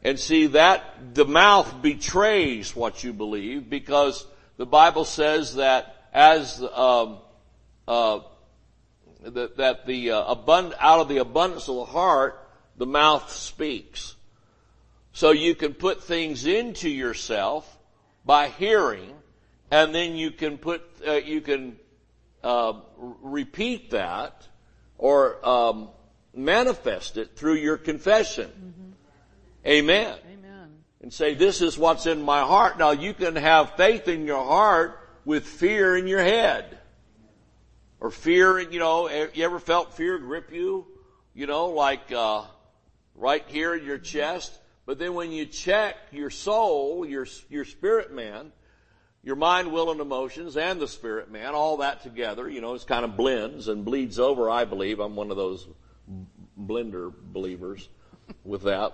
And 0.05 0.21
see 0.21 0.47
that 0.47 1.15
the 1.15 1.25
mouth 1.25 1.83
betrays 1.83 2.77
what 2.77 3.03
you 3.03 3.13
believe 3.13 3.69
because 3.69 4.25
the 4.57 4.67
Bible 4.67 5.05
says 5.05 5.57
that 5.57 5.97
as 6.13 6.63
um, 6.63 7.19
uh, 7.89 8.21
that, 9.21 9.57
that 9.57 9.85
the 9.85 10.13
uh, 10.13 10.33
abund- 10.37 10.75
out 10.79 11.01
of 11.01 11.09
the 11.09 11.19
abundance 11.19 11.69
of 11.69 11.75
the 11.75 11.87
heart 11.87 12.41
the 12.77 12.87
mouth 12.87 13.33
speaks. 13.33 14.15
So 15.13 15.33
you 15.33 15.57
can 15.57 15.75
put 15.75 16.05
things 16.05 16.47
into 16.47 16.89
yourself 16.89 17.69
by 18.25 18.51
hearing 18.51 19.14
and 19.75 19.93
then 19.93 20.15
you 20.15 20.31
can 20.31 20.57
put 20.57 20.83
uh, 21.07 21.15
you 21.15 21.41
can 21.41 21.77
uh, 22.45 22.75
repeat 22.97 23.91
that 23.91 24.47
or 24.99 25.45
um, 25.47 25.89
manifest 26.33 27.17
it 27.17 27.37
through 27.37 27.55
your 27.55 27.77
confession. 27.77 28.47
Mm-hmm. 28.47 28.91
Amen. 29.67 30.17
Amen. 30.33 30.69
And 31.03 31.13
say, 31.13 31.35
"This 31.35 31.61
is 31.61 31.77
what's 31.77 32.07
in 32.07 32.23
my 32.23 32.43
heart." 32.43 32.79
Now 32.79 32.93
you 32.93 33.15
can 33.15 33.35
have 33.35 33.75
faith 33.77 34.07
in 34.07 34.27
your 34.27 34.45
heart 34.45 34.97
with 35.25 35.45
fear 35.45 35.97
in 35.97 36.07
your 36.07 36.23
head, 36.23 36.79
or 37.99 38.13
fear. 38.13 38.61
You 38.61 38.79
know, 38.79 39.09
you 39.09 39.45
ever 39.45 39.59
felt 39.59 39.95
fear 39.95 40.19
grip 40.19 40.53
you? 40.53 40.87
You 41.35 41.49
know, 41.49 41.71
like 41.71 42.13
uh, 42.13 42.45
right 43.17 43.45
here 43.49 43.75
in 43.75 43.85
your 43.85 43.99
chest. 43.99 44.57
But 44.87 45.01
then 45.01 45.15
when 45.15 45.33
you 45.33 45.47
check 45.47 45.97
your 46.13 46.31
soul, 46.31 47.05
your 47.05 47.27
your 47.51 47.65
spirit 47.65 48.15
man 48.15 48.53
your 49.25 49.37
mind, 49.37 49.73
will, 49.73 49.91
and 49.91 50.01
emotions 50.01 50.57
and 50.57 50.79
the 50.79 50.87
spirit 50.87 51.31
man, 51.31 51.55
all 51.55 51.79
that 51.79 52.03
together, 52.03 52.49
you 52.49 52.61
know, 52.61 52.75
it 52.75 52.87
kind 52.87 53.05
of 53.05 53.17
blends 53.17 53.69
and 53.69 53.85
bleeds 53.85 54.19
over, 54.19 54.51
I 54.51 54.65
believe. 54.65 55.01
I'm 55.01 55.17
one 55.17 55.31
of 55.31 55.37
those 55.37 55.67
blender 56.61 57.13
believers 57.13 57.89
with 58.45 58.65
that. 58.65 58.93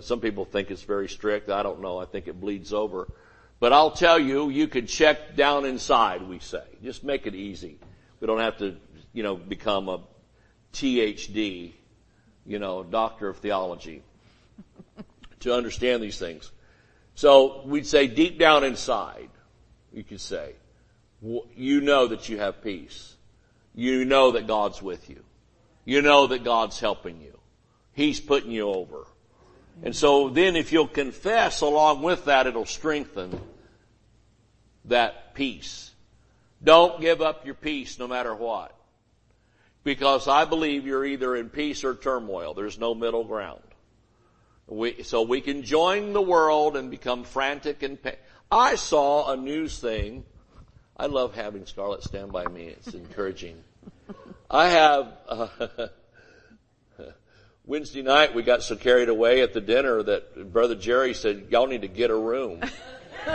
Some 0.00 0.20
people 0.20 0.44
think 0.44 0.70
it's 0.70 0.82
very 0.82 1.08
strict. 1.08 1.50
I 1.50 1.62
don't 1.62 1.82
know. 1.82 1.98
I 1.98 2.06
think 2.06 2.26
it 2.26 2.40
bleeds 2.40 2.72
over. 2.72 3.12
But 3.60 3.72
I'll 3.72 3.90
tell 3.90 4.18
you, 4.18 4.48
you 4.48 4.66
could 4.66 4.88
check 4.88 5.36
down 5.36 5.64
inside, 5.64 6.22
we 6.22 6.38
say. 6.38 6.64
Just 6.82 7.04
make 7.04 7.26
it 7.26 7.34
easy. 7.34 7.78
We 8.20 8.26
don't 8.26 8.40
have 8.40 8.58
to, 8.58 8.76
you 9.12 9.22
know, 9.22 9.36
become 9.36 9.88
a 9.88 10.00
THD, 10.72 11.72
you 12.46 12.58
know, 12.58 12.82
doctor 12.82 13.28
of 13.28 13.38
theology 13.38 14.02
to 15.40 15.54
understand 15.54 16.02
these 16.02 16.18
things. 16.18 16.50
So 17.14 17.62
we'd 17.64 17.86
say 17.86 18.06
deep 18.08 18.38
down 18.38 18.62
inside, 18.62 19.30
you 19.96 20.04
could 20.04 20.20
say. 20.20 20.54
You 21.22 21.80
know 21.80 22.08
that 22.08 22.28
you 22.28 22.38
have 22.38 22.62
peace. 22.62 23.14
You 23.74 24.04
know 24.04 24.32
that 24.32 24.46
God's 24.46 24.82
with 24.82 25.08
you. 25.08 25.22
You 25.84 26.02
know 26.02 26.26
that 26.28 26.44
God's 26.44 26.78
helping 26.78 27.20
you. 27.20 27.38
He's 27.92 28.20
putting 28.20 28.50
you 28.50 28.68
over. 28.68 29.06
And 29.82 29.94
so 29.94 30.28
then 30.28 30.56
if 30.56 30.72
you'll 30.72 30.86
confess 30.86 31.60
along 31.60 32.02
with 32.02 32.26
that, 32.26 32.46
it'll 32.46 32.66
strengthen 32.66 33.40
that 34.86 35.34
peace. 35.34 35.90
Don't 36.62 37.00
give 37.00 37.20
up 37.20 37.44
your 37.44 37.54
peace 37.54 37.98
no 37.98 38.06
matter 38.06 38.34
what. 38.34 38.74
Because 39.84 40.26
I 40.28 40.44
believe 40.44 40.86
you're 40.86 41.04
either 41.04 41.36
in 41.36 41.48
peace 41.48 41.84
or 41.84 41.94
turmoil. 41.94 42.54
There's 42.54 42.78
no 42.78 42.94
middle 42.94 43.24
ground. 43.24 43.62
We, 44.68 45.04
so 45.04 45.22
we 45.22 45.40
can 45.40 45.62
join 45.62 46.12
the 46.12 46.22
world 46.22 46.76
and 46.76 46.90
become 46.90 47.22
frantic 47.24 47.82
and 47.82 48.02
pain. 48.02 48.16
I 48.50 48.74
saw 48.74 49.32
a 49.32 49.36
news 49.36 49.78
thing. 49.78 50.24
I 50.96 51.06
love 51.06 51.34
having 51.34 51.66
Scarlett 51.66 52.02
stand 52.02 52.32
by 52.32 52.46
me. 52.46 52.66
It's 52.66 52.94
encouraging. 52.94 53.62
I 54.50 54.68
have, 54.68 55.12
uh, 55.28 55.48
Wednesday 57.66 58.02
night 58.02 58.34
we 58.34 58.42
got 58.42 58.62
so 58.62 58.74
carried 58.76 59.08
away 59.08 59.42
at 59.42 59.52
the 59.52 59.60
dinner 59.60 60.02
that 60.02 60.52
Brother 60.52 60.74
Jerry 60.74 61.14
said, 61.14 61.46
y'all 61.50 61.66
need 61.66 61.82
to 61.82 61.88
get 61.88 62.10
a 62.10 62.16
room. 62.16 62.60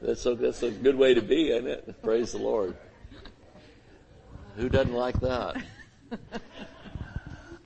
that's 0.00 0.24
a, 0.24 0.34
that's 0.34 0.62
a 0.62 0.70
good 0.70 0.96
way 0.96 1.14
to 1.14 1.22
be, 1.22 1.50
isn't 1.50 1.66
it? 1.66 2.02
Praise 2.02 2.32
the 2.32 2.38
Lord. 2.38 2.76
Who 4.58 4.68
doesn't 4.68 4.92
like 4.92 5.20
that? 5.20 5.62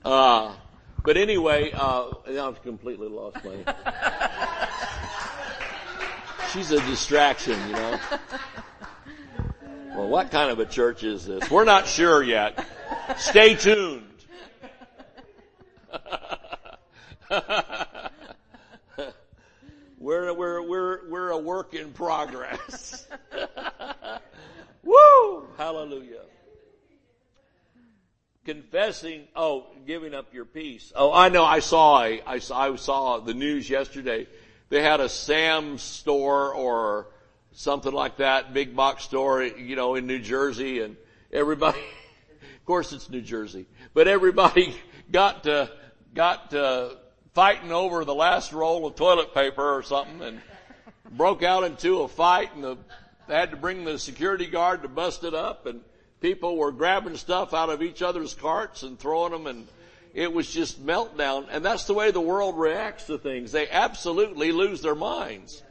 Uh, 0.05 0.53
but 1.03 1.15
anyway, 1.15 1.71
uh, 1.71 2.11
I've 2.27 2.61
completely 2.61 3.07
lost 3.07 3.37
my. 3.43 3.73
She's 6.51 6.71
a 6.71 6.81
distraction, 6.81 7.57
you 7.67 7.73
know. 7.73 7.99
Well, 9.95 10.09
what 10.09 10.29
kind 10.29 10.51
of 10.51 10.59
a 10.59 10.65
church 10.65 11.05
is 11.05 11.25
this? 11.25 11.49
We're 11.49 11.63
not 11.63 11.87
sure 11.87 12.21
yet. 12.21 12.67
Stay 13.17 13.55
tuned. 13.55 14.03
we're, 19.97 20.33
we're, 20.33 20.61
we're, 20.61 21.09
we're 21.09 21.29
a 21.29 21.37
work 21.37 21.73
in 21.73 21.93
progress. 21.93 23.07
Woo! 24.83 25.47
Hallelujah 25.57 26.23
confessing, 28.45 29.27
oh, 29.35 29.67
giving 29.87 30.13
up 30.13 30.33
your 30.33 30.45
peace. 30.45 30.91
Oh, 30.95 31.13
I 31.13 31.29
know, 31.29 31.43
I 31.45 31.59
saw 31.59 31.99
I 31.99 32.39
saw, 32.39 32.73
I 32.73 32.75
saw 32.75 33.19
the 33.19 33.33
news 33.33 33.69
yesterday. 33.69 34.27
They 34.69 34.81
had 34.81 34.99
a 34.99 35.09
Sam's 35.09 35.81
store 35.81 36.53
or 36.53 37.07
something 37.53 37.93
like 37.93 38.17
that, 38.17 38.53
big 38.53 38.75
box 38.75 39.03
store, 39.03 39.43
you 39.43 39.75
know, 39.75 39.95
in 39.95 40.07
New 40.07 40.19
Jersey 40.19 40.81
and 40.81 40.97
everybody, 41.31 41.79
of 42.57 42.65
course 42.65 42.91
it's 42.91 43.09
New 43.09 43.21
Jersey, 43.21 43.65
but 43.93 44.07
everybody 44.07 44.75
got 45.11 45.43
to, 45.43 45.71
got 46.13 46.51
to 46.51 46.97
fighting 47.33 47.71
over 47.71 48.05
the 48.05 48.15
last 48.15 48.53
roll 48.53 48.85
of 48.85 48.95
toilet 48.95 49.33
paper 49.33 49.75
or 49.75 49.83
something 49.83 50.21
and 50.21 50.41
broke 51.11 51.43
out 51.43 51.63
into 51.63 52.01
a 52.01 52.07
fight 52.07 52.53
and 52.55 52.63
the, 52.63 52.77
they 53.27 53.35
had 53.35 53.51
to 53.51 53.57
bring 53.57 53.85
the 53.85 53.97
security 53.97 54.47
guard 54.47 54.81
to 54.81 54.87
bust 54.87 55.23
it 55.23 55.33
up 55.33 55.65
and 55.65 55.81
People 56.23 56.55
were 56.55 56.71
grabbing 56.71 57.17
stuff 57.17 57.53
out 57.53 57.69
of 57.69 57.81
each 57.81 58.01
other's 58.01 58.33
carts 58.33 58.83
and 58.83 58.97
throwing 58.97 59.33
them 59.33 59.45
and 59.45 59.67
it 60.13 60.31
was 60.31 60.49
just 60.49 60.81
meltdown. 60.81 61.47
And 61.51 61.65
that's 61.65 61.83
the 61.83 61.93
way 61.93 62.11
the 62.11 62.21
world 62.21 62.57
reacts 62.57 63.07
to 63.07 63.17
things. 63.17 63.51
They 63.51 63.69
absolutely 63.69 64.53
lose 64.53 64.81
their 64.81 64.95
minds. 64.95 65.61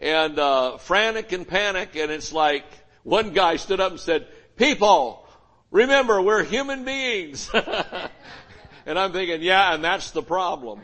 And, 0.00 0.38
uh, 0.38 0.78
frantic 0.78 1.32
and 1.32 1.46
panic 1.46 1.94
and 1.94 2.10
it's 2.10 2.32
like 2.32 2.64
one 3.02 3.34
guy 3.34 3.56
stood 3.56 3.80
up 3.80 3.90
and 3.90 4.00
said, 4.00 4.28
people, 4.56 5.28
remember 5.70 6.22
we're 6.22 6.42
human 6.42 6.86
beings. 6.86 7.50
and 8.86 8.98
I'm 8.98 9.12
thinking, 9.12 9.42
yeah, 9.42 9.74
and 9.74 9.84
that's 9.84 10.12
the 10.12 10.22
problem. 10.22 10.80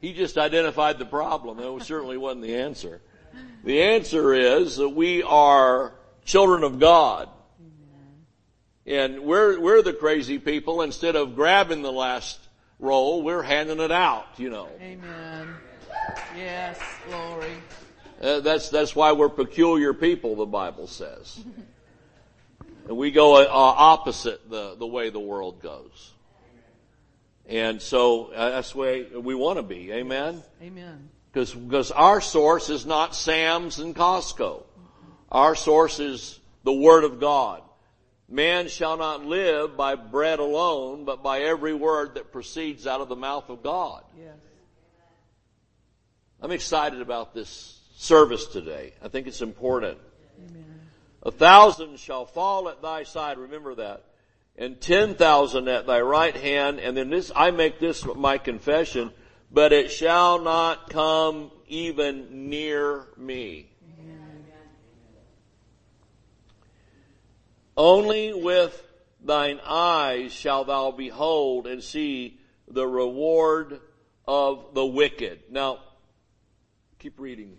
he 0.00 0.14
just 0.14 0.36
identified 0.36 0.98
the 0.98 1.06
problem. 1.06 1.58
That 1.58 1.84
certainly 1.84 2.16
wasn't 2.16 2.42
the 2.42 2.56
answer. 2.56 3.00
The 3.62 3.82
answer 3.82 4.34
is 4.34 4.78
that 4.78 4.88
we 4.88 5.22
are 5.22 5.92
children 6.24 6.64
of 6.64 6.78
God. 6.78 7.28
And 8.84 9.20
we're, 9.20 9.60
we're 9.60 9.82
the 9.82 9.92
crazy 9.92 10.38
people. 10.38 10.82
Instead 10.82 11.14
of 11.14 11.36
grabbing 11.36 11.82
the 11.82 11.92
last 11.92 12.38
roll, 12.78 13.22
we're 13.22 13.42
handing 13.42 13.80
it 13.80 13.92
out, 13.92 14.26
you 14.38 14.50
know. 14.50 14.68
Amen. 14.80 15.54
Yes, 16.36 16.80
glory. 17.08 17.54
Uh, 18.20 18.40
that's, 18.40 18.70
that's 18.70 18.94
why 18.94 19.12
we're 19.12 19.28
peculiar 19.28 19.92
people, 19.92 20.36
the 20.36 20.46
Bible 20.46 20.86
says. 20.86 21.44
and 22.88 22.96
we 22.96 23.12
go 23.12 23.36
uh, 23.36 23.46
opposite 23.50 24.48
the, 24.50 24.74
the 24.76 24.86
way 24.86 25.10
the 25.10 25.20
world 25.20 25.62
goes. 25.62 26.12
And 27.46 27.82
so 27.82 28.26
uh, 28.32 28.50
that's 28.50 28.72
the 28.72 28.78
way 28.78 29.02
we 29.04 29.34
want 29.34 29.58
to 29.58 29.62
be. 29.62 29.92
Amen? 29.92 30.42
Amen. 30.62 31.08
Because, 31.32 31.54
because 31.54 31.90
our 31.90 32.20
source 32.20 32.68
is 32.68 32.84
not 32.84 33.14
Sam's 33.14 33.78
and 33.78 33.94
Costco. 33.94 34.64
Our 35.32 35.54
source 35.54 35.98
is 35.98 36.38
the 36.62 36.74
Word 36.74 37.04
of 37.04 37.18
God. 37.18 37.62
Man 38.28 38.68
shall 38.68 38.98
not 38.98 39.24
live 39.24 39.78
by 39.78 39.94
bread 39.94 40.38
alone, 40.38 41.06
but 41.06 41.22
by 41.22 41.40
every 41.40 41.74
word 41.74 42.14
that 42.14 42.32
proceeds 42.32 42.86
out 42.86 43.00
of 43.00 43.08
the 43.08 43.16
mouth 43.16 43.48
of 43.48 43.62
God. 43.62 44.04
Yes. 44.18 44.36
I'm 46.40 46.50
excited 46.50 47.00
about 47.00 47.34
this 47.34 47.80
service 47.96 48.46
today. 48.46 48.92
I 49.02 49.08
think 49.08 49.26
it's 49.26 49.42
important. 49.42 49.98
Amen. 50.48 50.80
A 51.22 51.30
thousand 51.30 51.98
shall 51.98 52.26
fall 52.26 52.68
at 52.68 52.82
thy 52.82 53.02
side, 53.04 53.38
remember 53.38 53.74
that, 53.76 54.04
and 54.56 54.80
ten 54.80 55.14
thousand 55.14 55.68
at 55.68 55.86
thy 55.86 56.00
right 56.00 56.36
hand, 56.36 56.78
and 56.78 56.96
then 56.96 57.10
this, 57.10 57.32
I 57.34 57.52
make 57.52 57.78
this 57.80 58.04
my 58.16 58.38
confession, 58.38 59.12
but 59.50 59.72
it 59.72 59.90
shall 59.90 60.40
not 60.40 60.90
come 60.90 61.50
even 61.68 62.50
near 62.50 63.06
me. 63.16 63.71
Only 67.76 68.32
with 68.32 68.82
thine 69.24 69.60
eyes 69.64 70.32
shalt 70.32 70.66
thou 70.66 70.90
behold 70.90 71.66
and 71.66 71.82
see 71.82 72.38
the 72.68 72.86
reward 72.86 73.80
of 74.26 74.74
the 74.74 74.84
wicked. 74.84 75.40
Now, 75.50 75.78
keep 76.98 77.18
reading. 77.18 77.56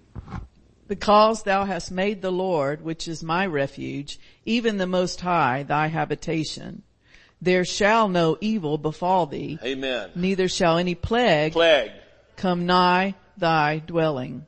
Because 0.88 1.43
thou 1.43 1.65
hast 1.65 1.91
made 1.91 2.22
the 2.22 2.32
Lord, 2.32 2.84
which 2.84 3.08
is 3.08 3.24
my 3.24 3.46
refuge, 3.46 4.20
even 4.46 4.77
the 4.77 4.88
Most 4.88 5.22
High, 5.22 5.63
thy 5.63 5.88
habitation. 5.88 6.84
There 7.41 7.65
shall 7.65 8.08
no 8.08 8.38
evil 8.39 8.77
befall 8.77 9.25
thee. 9.25 9.60
Amen. 9.63 10.12
Neither 10.15 10.48
shall 10.48 10.77
any 10.77 10.96
plague, 10.96 11.53
plague 11.53 11.91
come 12.36 12.65
nigh 12.65 13.15
thy 13.38 13.79
dwelling. 13.79 14.46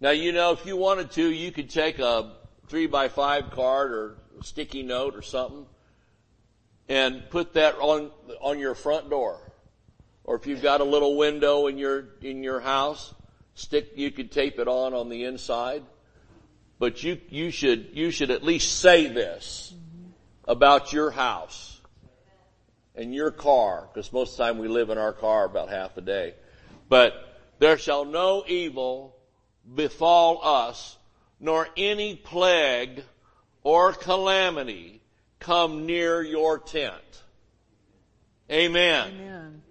Now 0.00 0.10
you 0.10 0.32
know, 0.32 0.52
if 0.52 0.64
you 0.64 0.76
wanted 0.76 1.10
to, 1.12 1.30
you 1.30 1.50
could 1.52 1.70
take 1.70 1.98
a 1.98 2.32
three 2.70 2.86
by 2.86 3.08
five 3.08 3.50
card 3.50 3.92
or 3.92 4.16
sticky 4.42 4.84
note 4.84 5.16
or 5.16 5.22
something 5.22 5.66
and 6.88 7.28
put 7.28 7.54
that 7.54 7.74
on, 7.76 8.10
on 8.40 8.60
your 8.60 8.76
front 8.76 9.10
door. 9.10 9.40
Or 10.22 10.36
if 10.36 10.46
you've 10.46 10.62
got 10.62 10.80
a 10.80 10.84
little 10.84 11.16
window 11.16 11.66
in 11.66 11.78
your, 11.78 12.10
in 12.22 12.44
your 12.44 12.60
house, 12.60 13.12
stick, 13.54 13.92
you 13.96 14.12
could 14.12 14.30
tape 14.30 14.60
it 14.60 14.68
on 14.68 14.94
on 14.94 15.08
the 15.08 15.24
inside. 15.24 15.82
But 16.78 17.02
you, 17.02 17.20
you 17.28 17.50
should, 17.50 17.90
you 17.92 18.12
should 18.12 18.30
at 18.30 18.44
least 18.44 18.78
say 18.78 19.08
this 19.08 19.74
about 20.46 20.92
your 20.92 21.10
house 21.10 21.80
and 22.94 23.12
your 23.12 23.32
car, 23.32 23.88
because 23.92 24.12
most 24.12 24.32
of 24.32 24.38
the 24.38 24.44
time 24.44 24.58
we 24.58 24.68
live 24.68 24.90
in 24.90 24.98
our 24.98 25.12
car 25.12 25.44
about 25.44 25.70
half 25.70 25.96
a 25.96 26.00
day. 26.00 26.34
But 26.88 27.14
there 27.58 27.78
shall 27.78 28.04
no 28.04 28.44
evil 28.46 29.16
befall 29.74 30.40
us 30.42 30.96
nor 31.40 31.66
any 31.76 32.14
plague 32.14 33.02
or 33.62 33.92
calamity 33.92 35.00
come 35.38 35.86
near 35.86 36.22
your 36.22 36.58
tent. 36.58 37.22
Amen. 38.50 39.08
Amen. 39.08 39.62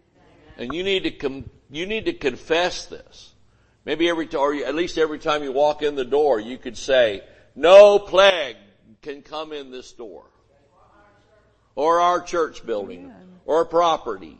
And 0.57 0.73
you 0.73 0.83
need 0.83 1.03
to 1.03 1.11
com- 1.11 1.49
you 1.69 1.85
need 1.85 2.05
to 2.05 2.13
confess 2.13 2.85
this. 2.85 3.33
Maybe 3.85 4.09
every 4.09 4.27
time, 4.27 4.41
or 4.41 4.53
at 4.55 4.75
least 4.75 4.97
every 4.97 5.19
time 5.19 5.43
you 5.43 5.51
walk 5.51 5.81
in 5.83 5.95
the 5.95 6.05
door, 6.05 6.39
you 6.39 6.57
could 6.57 6.77
say, 6.77 7.23
"No 7.55 7.99
plague 7.99 8.57
can 9.01 9.21
come 9.21 9.53
in 9.53 9.71
this 9.71 9.91
door, 9.93 10.25
or 11.75 11.99
our 11.99 12.21
church 12.21 12.65
building, 12.65 13.05
Amen. 13.05 13.39
or 13.45 13.65
property." 13.65 14.37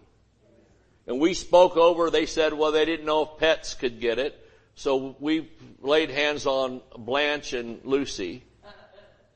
And 1.08 1.20
we 1.20 1.34
spoke 1.34 1.78
over. 1.78 2.10
They 2.10 2.26
said, 2.26 2.54
"Well, 2.54 2.72
they 2.72 2.86
didn't 2.86 3.06
know 3.06 3.24
if 3.24 3.38
pets 3.38 3.74
could 3.74 4.00
get 4.00 4.20
it." 4.20 4.49
So 4.80 5.18
we 5.20 5.52
laid 5.82 6.10
hands 6.10 6.46
on 6.46 6.80
Blanche 6.98 7.52
and 7.52 7.82
Lucy 7.84 8.46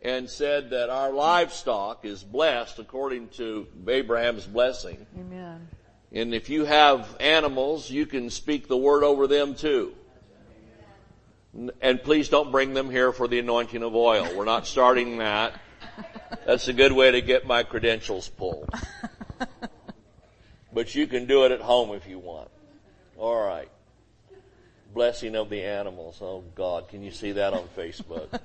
and 0.01 0.29
said 0.29 0.69
that 0.69 0.89
our 0.89 1.11
livestock 1.11 2.05
is 2.05 2.23
blessed 2.23 2.79
according 2.79 3.27
to 3.31 3.67
Abraham's 3.85 4.45
blessing. 4.45 5.05
Amen. 5.19 5.67
And 6.13 6.33
if 6.33 6.49
you 6.49 6.63
have 6.63 7.17
animals, 7.19 7.89
you 7.89 8.05
can 8.05 8.29
speak 8.29 8.69
the 8.69 8.77
word 8.77 9.03
over 9.03 9.27
them 9.27 9.53
too. 9.53 9.93
And 11.81 12.01
please 12.01 12.29
don't 12.29 12.49
bring 12.49 12.73
them 12.73 12.89
here 12.89 13.11
for 13.11 13.27
the 13.27 13.39
anointing 13.39 13.83
of 13.83 13.93
oil. 13.93 14.25
We're 14.37 14.45
not 14.45 14.65
starting 14.65 15.17
that. 15.17 15.59
That's 16.45 16.69
a 16.69 16.73
good 16.73 16.93
way 16.93 17.11
to 17.11 17.21
get 17.21 17.45
my 17.45 17.63
credentials 17.63 18.29
pulled. 18.29 18.69
but 20.73 20.95
you 20.95 21.05
can 21.05 21.25
do 21.25 21.43
it 21.43 21.51
at 21.51 21.59
home 21.59 21.93
if 21.93 22.07
you 22.07 22.17
want. 22.17 22.49
All 23.17 23.45
right. 23.45 23.67
Blessing 24.93 25.35
of 25.35 25.49
the 25.49 25.63
animals. 25.63 26.19
Oh 26.21 26.43
God, 26.55 26.87
can 26.87 27.01
you 27.01 27.11
see 27.11 27.31
that 27.33 27.53
on 27.53 27.67
Facebook? 27.75 28.27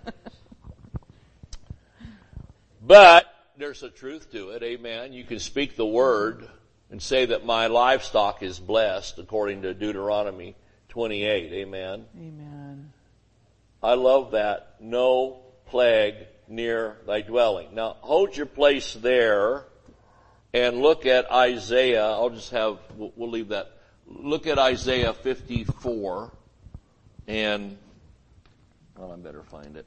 but 2.87 3.27
there's 3.59 3.83
a 3.83 3.91
truth 3.91 4.33
to 4.33 4.51
it. 4.51 4.63
Amen. 4.63 5.13
You 5.13 5.25
can 5.25 5.41
speak 5.41 5.77
the 5.77 5.87
word 5.87 6.49
and 6.91 7.03
say 7.03 7.27
that 7.27 7.45
my 7.45 7.67
livestock 7.67 8.43
is 8.43 8.59
blessed 8.59 9.19
according 9.19 9.63
to 9.63 9.75
Deuteronomy 9.75 10.57
28. 10.89 11.53
Amen. 11.53 12.07
Amen. 12.17 12.93
I 13.83 13.95
love 13.95 14.31
that. 14.31 14.77
No 14.81 15.41
plague 15.67 16.15
near 16.49 16.97
thy 17.07 17.21
dwelling. 17.21 17.75
Now 17.75 17.97
hold 18.01 18.37
your 18.37 18.47
place 18.47 18.95
there 18.95 19.65
and 20.55 20.81
look 20.81 21.05
at 21.05 21.31
Isaiah. 21.31 22.07
I'll 22.07 22.31
just 22.31 22.51
have, 22.53 22.79
we'll, 22.97 23.31
leave 23.31 23.49
that. 23.49 23.71
Look 24.07 24.47
at 24.47 24.59
Isaiah 24.59 25.13
54 25.13 26.33
and, 27.29 27.77
well, 28.97 29.13
I 29.13 29.17
better 29.17 29.43
find 29.43 29.77
it. 29.77 29.87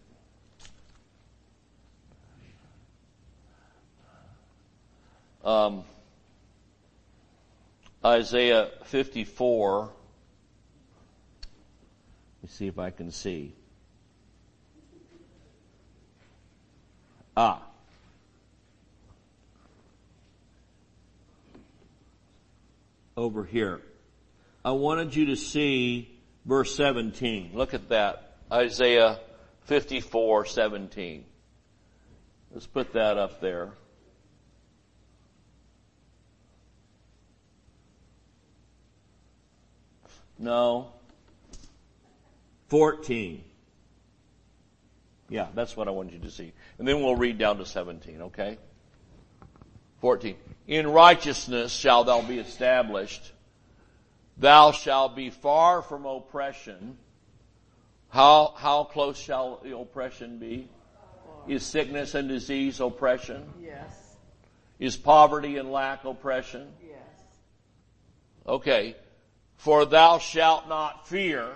Um, 5.43 5.83
Isaiah 8.05 8.69
54. 8.85 9.81
Let 9.81 9.89
me 12.43 12.49
see 12.49 12.67
if 12.67 12.77
I 12.77 12.91
can 12.91 13.11
see. 13.11 13.53
Ah. 17.35 17.63
Over 23.17 23.43
here. 23.43 23.81
I 24.63 24.71
wanted 24.71 25.15
you 25.15 25.25
to 25.27 25.35
see 25.35 26.10
verse 26.45 26.75
17. 26.75 27.51
Look 27.53 27.73
at 27.73 27.89
that. 27.89 28.37
Isaiah 28.51 29.19
54, 29.65 30.45
17. 30.45 31.25
Let's 32.53 32.67
put 32.67 32.93
that 32.93 33.17
up 33.17 33.39
there. 33.39 33.71
No. 40.37 40.91
14. 42.67 43.43
Yeah, 45.29 45.47
that's 45.53 45.77
what 45.77 45.87
I 45.87 45.91
wanted 45.91 46.13
you 46.13 46.19
to 46.19 46.31
see. 46.31 46.51
And 46.77 46.87
then 46.87 47.01
we'll 47.01 47.15
read 47.15 47.37
down 47.37 47.57
to 47.59 47.65
17, 47.65 48.21
okay? 48.23 48.57
14. 50.01 50.35
In 50.67 50.87
righteousness 50.87 51.71
shall 51.71 52.03
thou 52.03 52.21
be 52.21 52.39
established. 52.39 53.31
Thou 54.41 54.71
shalt 54.71 55.15
be 55.15 55.29
far 55.29 55.83
from 55.83 56.07
oppression. 56.07 56.97
How, 58.09 58.55
how 58.57 58.85
close 58.85 59.17
shall 59.19 59.59
the 59.63 59.77
oppression 59.77 60.39
be? 60.39 60.67
Is 61.47 61.63
sickness 61.63 62.15
and 62.15 62.27
disease 62.27 62.79
oppression? 62.79 63.47
Yes. 63.61 64.17
Is 64.79 64.97
poverty 64.97 65.57
and 65.57 65.71
lack 65.71 66.05
oppression? 66.05 66.67
Yes. 66.81 66.97
Okay. 68.47 68.95
For 69.57 69.85
thou 69.85 70.17
shalt 70.17 70.67
not 70.67 71.07
fear. 71.07 71.47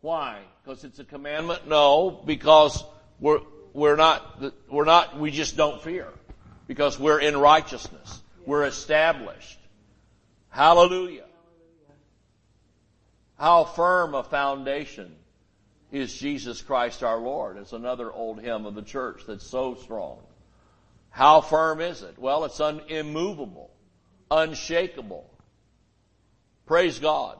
Why? 0.00 0.40
Because 0.64 0.82
it's 0.82 0.98
a 0.98 1.04
commandment? 1.04 1.68
No, 1.68 2.10
because 2.10 2.82
we're, 3.20 3.38
we're 3.72 3.94
not, 3.94 4.42
we're 4.68 4.84
not, 4.84 5.16
we 5.16 5.30
just 5.30 5.56
don't 5.56 5.80
fear. 5.80 6.08
Because 6.66 6.98
we're 6.98 7.20
in 7.20 7.36
righteousness. 7.36 8.20
We're 8.44 8.64
established. 8.64 9.60
Hallelujah. 10.56 11.26
How 13.38 13.64
firm 13.64 14.14
a 14.14 14.22
foundation 14.22 15.14
is 15.92 16.16
Jesus 16.16 16.62
Christ 16.62 17.02
our 17.02 17.18
Lord. 17.18 17.58
It's 17.58 17.74
another 17.74 18.10
old 18.10 18.40
hymn 18.40 18.64
of 18.64 18.74
the 18.74 18.80
church 18.80 19.24
that's 19.28 19.46
so 19.46 19.74
strong. 19.74 20.20
How 21.10 21.42
firm 21.42 21.82
is 21.82 22.00
it? 22.00 22.18
Well, 22.18 22.46
it's 22.46 22.58
un- 22.58 22.80
immovable, 22.88 23.70
unshakable. 24.30 25.28
Praise 26.64 27.00
God. 27.00 27.38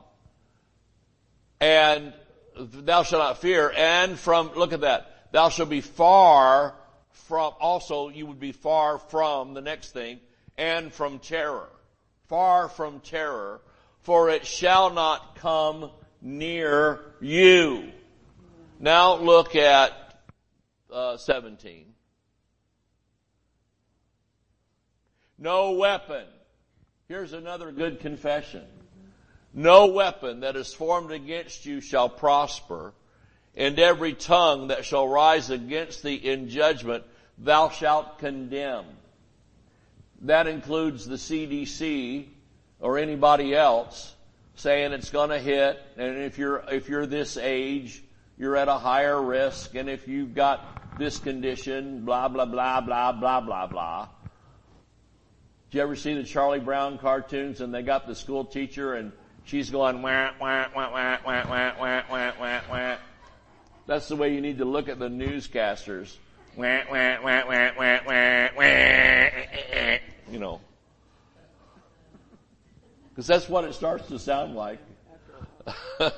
And 1.59 2.13
thou 2.55 3.01
shalt 3.01 3.23
not 3.23 3.39
fear, 3.39 3.73
and 3.75 4.19
from, 4.19 4.51
look 4.53 4.73
at 4.73 4.81
that, 4.81 5.29
thou 5.31 5.49
shalt 5.49 5.69
be 5.69 5.81
far 5.81 6.75
from, 7.09 7.53
also 7.59 8.09
you 8.09 8.27
would 8.27 8.39
be 8.39 8.51
far 8.51 8.99
from, 8.99 9.55
the 9.55 9.61
next 9.61 9.93
thing, 9.93 10.19
and 10.55 10.93
from 10.93 11.17
terror. 11.17 11.69
Far 12.27 12.69
from 12.69 12.99
terror, 12.99 13.61
for 14.01 14.29
it 14.29 14.45
shall 14.45 14.89
not 14.89 15.35
come 15.35 15.91
near 16.21 16.99
you. 17.21 17.91
Now 18.79 19.15
look 19.15 19.55
at 19.55 20.21
uh, 20.91 21.17
17. 21.17 21.85
No 25.39 25.71
weapon. 25.71 26.25
Here's 27.07 27.33
another 27.33 27.71
good 27.71 27.99
confession. 27.99 28.65
No 29.53 29.87
weapon 29.87 30.41
that 30.41 30.55
is 30.55 30.73
formed 30.73 31.11
against 31.11 31.65
you 31.65 31.79
shall 31.79 32.09
prosper, 32.09 32.93
and 33.55 33.79
every 33.79 34.13
tongue 34.13 34.67
that 34.67 34.85
shall 34.85 35.07
rise 35.07 35.49
against 35.49 36.03
thee 36.03 36.15
in 36.15 36.49
judgment 36.49 37.03
thou 37.37 37.69
shalt 37.69 38.19
condemn. 38.19 38.85
That 40.21 40.47
includes 40.47 41.05
the 41.05 41.15
CDC 41.15 42.27
or 42.79 42.97
anybody 42.97 43.55
else 43.55 44.15
saying 44.55 44.91
it's 44.91 45.11
gonna 45.11 45.39
hit, 45.39 45.79
and 45.97 46.17
if 46.17 46.37
you're, 46.37 46.63
if 46.69 46.89
you're 46.89 47.05
this 47.05 47.37
age, 47.37 48.03
you're 48.37 48.55
at 48.55 48.67
a 48.67 48.77
higher 48.77 49.21
risk, 49.21 49.75
and 49.75 49.89
if 49.89 50.07
you've 50.07 50.33
got 50.33 50.97
this 50.97 51.19
condition, 51.19 52.03
blah, 52.03 52.27
blah, 52.27 52.45
blah, 52.45 52.81
blah, 52.81 53.11
blah, 53.11 53.41
blah, 53.41 53.67
blah. 53.67 54.07
Did 55.69 55.77
you 55.77 55.83
ever 55.83 55.95
see 55.95 56.13
the 56.13 56.23
Charlie 56.23 56.59
Brown 56.59 56.97
cartoons 56.97 57.61
and 57.61 57.73
they 57.73 57.81
got 57.81 58.07
the 58.07 58.15
school 58.15 58.45
teacher 58.45 58.95
and 58.95 59.11
she's 59.43 59.69
going 59.69 60.01
wah, 60.01 60.31
wah, 60.39 60.65
wah, 60.73 60.91
wah, 60.91 61.17
wah, 61.25 61.43
wah, 61.47 61.73
wah, 61.77 62.03
wah, 62.09 62.31
wah, 62.39 62.61
wah. 62.69 62.95
That's 63.85 64.07
the 64.07 64.15
way 64.15 64.33
you 64.33 64.41
need 64.41 64.59
to 64.59 64.65
look 64.65 64.87
at 64.89 64.97
the 64.97 65.09
newscasters. 65.09 66.15
Wah, 66.55 66.79
wah, 66.89 67.17
wah, 67.21 67.43
wah, 67.47 67.71
wah, 67.77 67.99
wah, 68.07 68.47
wah, 68.55 69.97
you 70.31 70.39
know. 70.39 70.61
Because 73.09 73.27
that's 73.27 73.49
what 73.49 73.63
it 73.63 73.73
starts 73.73 74.07
to 74.09 74.19
sound 74.19 74.55
like. 74.55 74.79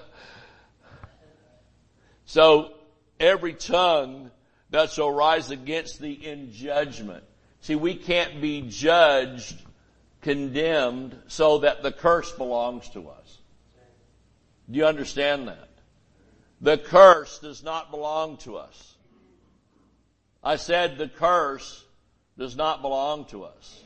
so, 2.25 2.73
every 3.19 3.53
tongue 3.53 4.31
that 4.69 4.91
shall 4.91 5.11
rise 5.11 5.49
against 5.51 5.99
thee 5.99 6.11
in 6.11 6.51
judgment. 6.51 7.23
See, 7.61 7.75
we 7.75 7.95
can't 7.95 8.41
be 8.41 8.61
judged, 8.61 9.61
condemned, 10.21 11.15
so 11.27 11.59
that 11.59 11.83
the 11.83 11.91
curse 11.91 12.31
belongs 12.31 12.89
to 12.89 13.09
us. 13.09 13.37
Do 14.69 14.77
you 14.77 14.85
understand 14.85 15.47
that? 15.47 15.69
The 16.61 16.77
curse 16.77 17.39
does 17.39 17.63
not 17.63 17.89
belong 17.89 18.37
to 18.39 18.57
us. 18.57 18.95
I 20.43 20.57
said 20.57 20.97
the 20.97 21.07
curse 21.07 21.83
does 22.37 22.55
not 22.55 22.81
belong 22.81 23.25
to 23.25 23.43
us. 23.45 23.83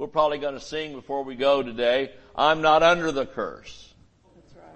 We're 0.00 0.06
probably 0.06 0.38
going 0.38 0.54
to 0.54 0.60
sing 0.60 0.94
before 0.94 1.24
we 1.24 1.34
go 1.34 1.62
today. 1.62 2.10
I'm 2.34 2.62
not 2.62 2.82
under 2.82 3.12
the 3.12 3.26
curse. 3.26 3.92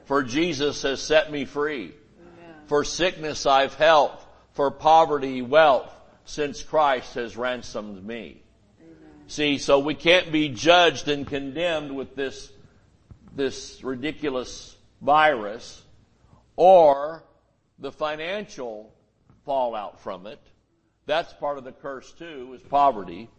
For 0.04 0.22
Jesus 0.22 0.82
has 0.82 1.00
set 1.00 1.32
me 1.32 1.46
free. 1.46 1.94
For 2.66 2.84
sickness 2.84 3.46
I've 3.46 3.74
health. 3.74 4.22
For 4.52 4.70
poverty 4.70 5.40
wealth 5.40 5.90
since 6.26 6.62
Christ 6.62 7.14
has 7.14 7.38
ransomed 7.38 8.04
me. 8.04 8.42
See, 9.26 9.56
so 9.56 9.78
we 9.78 9.94
can't 9.94 10.30
be 10.30 10.50
judged 10.50 11.08
and 11.08 11.26
condemned 11.26 11.96
with 11.96 12.14
this, 12.14 12.52
this 13.34 13.82
ridiculous 13.82 14.76
virus 15.00 15.80
or 16.54 17.24
the 17.78 17.92
financial 17.92 18.92
fallout 19.46 20.02
from 20.02 20.26
it. 20.26 20.40
That's 21.06 21.32
part 21.32 21.56
of 21.56 21.64
the 21.64 21.72
curse 21.72 22.12
too, 22.12 22.52
is 22.54 22.60
poverty. 22.60 23.30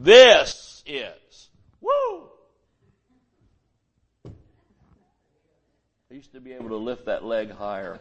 This 0.00 0.84
is, 0.86 1.48
woo! 1.80 2.28
I 4.24 6.14
used 6.14 6.32
to 6.34 6.40
be 6.40 6.52
able 6.52 6.68
to 6.68 6.76
lift 6.76 7.06
that 7.06 7.24
leg 7.24 7.50
higher. 7.50 7.98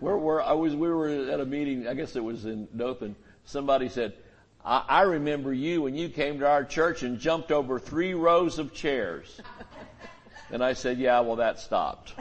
where 0.00 0.18
were 0.18 0.42
I 0.42 0.52
was? 0.52 0.74
We 0.74 0.90
were 0.90 1.08
at 1.08 1.40
a 1.40 1.46
meeting. 1.46 1.88
I 1.88 1.94
guess 1.94 2.14
it 2.14 2.22
was 2.22 2.44
in 2.44 2.68
Dothan. 2.76 3.16
Somebody 3.46 3.88
said, 3.88 4.12
I, 4.62 4.84
"I 4.86 5.02
remember 5.02 5.50
you 5.50 5.80
when 5.80 5.94
you 5.94 6.10
came 6.10 6.40
to 6.40 6.46
our 6.46 6.64
church 6.64 7.02
and 7.02 7.18
jumped 7.18 7.50
over 7.50 7.78
three 7.78 8.12
rows 8.12 8.58
of 8.58 8.74
chairs." 8.74 9.40
And 10.50 10.62
I 10.62 10.74
said, 10.74 10.98
"Yeah, 10.98 11.20
well, 11.20 11.36
that 11.36 11.58
stopped." 11.58 12.12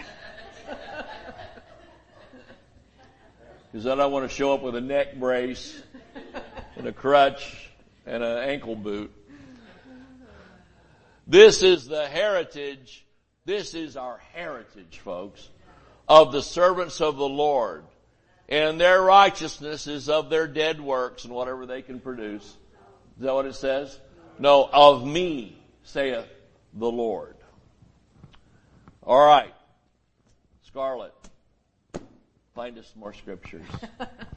Because 3.70 3.84
then 3.84 4.00
I 4.00 4.06
want 4.06 4.30
to 4.30 4.34
show 4.34 4.54
up 4.54 4.62
with 4.62 4.76
a 4.76 4.82
neck 4.82 5.16
brace 5.18 5.78
and 6.76 6.88
a 6.88 6.92
crutch 6.92 7.70
and 8.06 8.24
an 8.24 8.38
ankle 8.50 8.76
boot. 8.76 9.12
This 11.28 11.64
is 11.64 11.88
the 11.88 12.06
heritage. 12.08 13.06
This 13.46 13.74
is 13.74 13.98
our 13.98 14.20
heritage, 14.34 15.00
folks, 15.04 15.50
of 16.08 16.32
the 16.32 16.42
servants 16.42 17.02
of 17.02 17.18
the 17.18 17.28
Lord. 17.28 17.84
And 18.48 18.80
their 18.80 19.02
righteousness 19.02 19.88
is 19.88 20.08
of 20.08 20.30
their 20.30 20.48
dead 20.48 20.80
works 20.80 21.26
and 21.26 21.34
whatever 21.34 21.66
they 21.66 21.82
can 21.82 22.00
produce. 22.00 22.44
Is 22.44 23.24
that 23.24 23.34
what 23.34 23.46
it 23.46 23.56
says? 23.56 24.00
No, 24.38 24.70
of 24.72 25.06
me, 25.06 25.58
saith 25.84 26.28
the 26.74 26.92
Lord. 26.92 27.36
All 29.02 29.26
right. 29.26 29.54
Scarlett, 30.68 31.14
find 32.54 32.78
us 32.78 32.92
more 32.96 33.14
scriptures. 33.14 33.66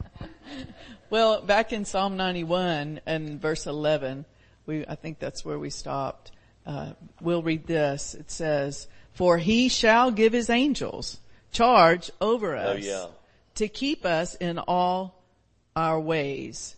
well, 1.09 1.41
back 1.41 1.73
in 1.73 1.85
Psalm 1.85 2.17
91 2.17 3.01
and 3.05 3.41
verse 3.41 3.67
11, 3.67 4.25
we, 4.65 4.85
I 4.87 4.95
think 4.95 5.19
that's 5.19 5.43
where 5.43 5.59
we 5.59 5.69
stopped. 5.69 6.31
Uh, 6.65 6.93
we'll 7.21 7.41
read 7.41 7.65
this. 7.65 8.15
It 8.15 8.31
says, 8.31 8.87
for 9.13 9.37
he 9.37 9.69
shall 9.69 10.11
give 10.11 10.33
his 10.33 10.49
angels 10.49 11.19
charge 11.51 12.11
over 12.21 12.55
oh, 12.55 12.59
us 12.59 12.77
oh, 12.83 12.87
yeah. 12.87 13.05
to 13.55 13.67
keep 13.67 14.05
us 14.05 14.35
in 14.35 14.59
all 14.59 15.23
our 15.75 15.99
ways. 15.99 16.75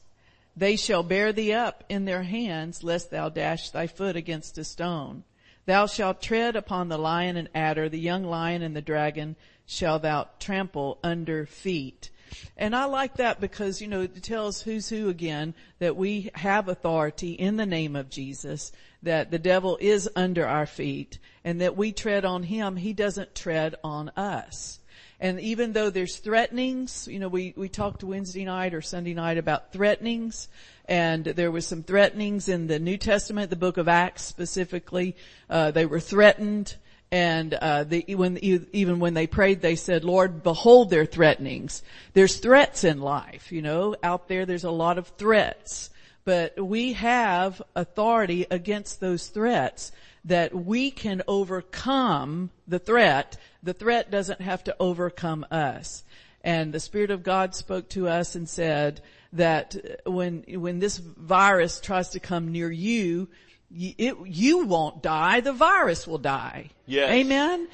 They 0.56 0.76
shall 0.76 1.04
bear 1.04 1.34
thee 1.34 1.54
up 1.54 1.84
in 1.90 2.06
their 2.06 2.24
hands 2.24 2.84
lest 2.84 3.12
thou 3.12 3.30
dash 3.30 3.70
thy 3.70 3.88
foot 3.88 4.16
against 4.16 4.58
a 4.58 4.64
stone. 4.64 5.24
Thou 5.66 5.86
shalt 5.86 6.22
tread 6.22 6.56
upon 6.56 6.90
the 6.90 6.98
lion 6.98 7.38
and 7.38 7.50
adder, 7.54 7.88
the 7.88 8.00
young 8.00 8.24
lion 8.24 8.62
and 8.62 8.76
the 8.76 8.82
dragon 8.82 9.36
shall 9.66 10.00
thou 10.00 10.28
trample 10.40 10.98
under 11.04 11.46
feet. 11.46 12.10
And 12.58 12.76
I 12.76 12.86
like 12.86 13.18
that 13.18 13.40
because, 13.40 13.82
you 13.82 13.88
know, 13.88 14.02
it 14.02 14.24
tells 14.24 14.62
who's 14.62 14.90
who 14.90 15.10
again, 15.10 15.54
that 15.80 15.96
we 15.96 16.30
have 16.36 16.68
authority 16.68 17.32
in 17.32 17.58
the 17.58 17.66
name 17.66 17.96
of 17.96 18.10
Jesus, 18.10 18.72
that 19.04 19.32
the 19.32 19.40
devil 19.40 19.78
is 19.82 20.10
under 20.16 20.48
our 20.48 20.66
feet, 20.66 21.18
and 21.44 21.62
that 21.62 21.76
we 21.78 21.92
tread 21.92 22.26
on 22.26 22.44
him, 22.44 22.76
he 22.76 22.94
doesn't 22.94 23.36
tread 23.36 23.76
on 23.84 24.10
us. 24.10 24.80
And 25.20 25.40
even 25.40 25.74
though 25.74 25.92
there's 25.92 26.18
threatenings, 26.18 27.08
you 27.08 27.20
know, 27.20 27.28
we, 27.28 27.54
we 27.56 27.70
talked 27.70 28.04
Wednesday 28.04 28.44
night 28.44 28.74
or 28.74 28.82
Sunday 28.82 29.14
night 29.14 29.38
about 29.38 29.72
threatenings, 29.72 30.48
and 30.86 31.24
there 31.24 31.52
was 31.52 31.68
some 31.68 31.84
threatenings 31.84 32.50
in 32.50 32.66
the 32.66 32.80
New 32.80 32.98
Testament, 32.98 33.52
the 33.52 33.56
book 33.56 33.78
of 33.78 33.88
Acts 33.88 34.24
specifically. 34.24 35.16
Uh, 35.48 35.70
they 35.70 35.86
were 35.86 36.00
threatened 36.00 36.76
and 37.12 37.54
uh, 37.54 37.84
the, 37.84 38.16
when, 38.16 38.38
even 38.42 39.00
when 39.00 39.14
they 39.14 39.28
prayed, 39.28 39.62
they 39.62 39.76
said, 39.76 40.06
"Lord, 40.06 40.44
behold 40.44 40.90
their 40.90 41.06
threatenings." 41.06 41.84
There's 42.14 42.38
threats 42.38 42.84
in 42.84 43.02
life, 43.02 43.52
you 43.52 43.62
know. 43.62 43.96
Out 44.02 44.30
there, 44.30 44.46
there's 44.46 44.64
a 44.64 44.72
lot 44.72 44.98
of 44.98 45.08
threats, 45.18 45.90
but 46.24 46.58
we 46.64 46.94
have 46.94 47.62
authority 47.76 48.46
against 48.50 49.02
those 49.02 49.28
threats 49.28 49.92
that 50.26 50.54
we 50.56 50.92
can 50.92 51.22
overcome 51.28 52.50
the 52.68 52.80
threat. 52.80 53.38
The 53.62 53.74
threat 53.74 54.10
doesn't 54.10 54.42
have 54.42 54.64
to 54.66 54.76
overcome 54.80 55.46
us. 55.52 56.04
And 56.44 56.74
the 56.74 56.80
Spirit 56.80 57.12
of 57.12 57.24
God 57.24 57.56
spoke 57.56 57.90
to 57.90 58.08
us 58.08 58.36
and 58.36 58.48
said 58.48 59.02
that 59.34 59.76
when 60.06 60.44
when 60.48 60.80
this 60.80 60.98
virus 60.98 61.80
tries 61.80 62.10
to 62.10 62.20
come 62.20 62.52
near 62.52 62.72
you, 62.72 63.28
it, 63.74 64.18
you 64.26 64.66
won't 64.66 65.02
die, 65.02 65.40
the 65.40 65.54
virus 65.54 66.06
will 66.08 66.18
die. 66.18 66.70
Yes. 66.86 67.12
Amen? 67.12 67.68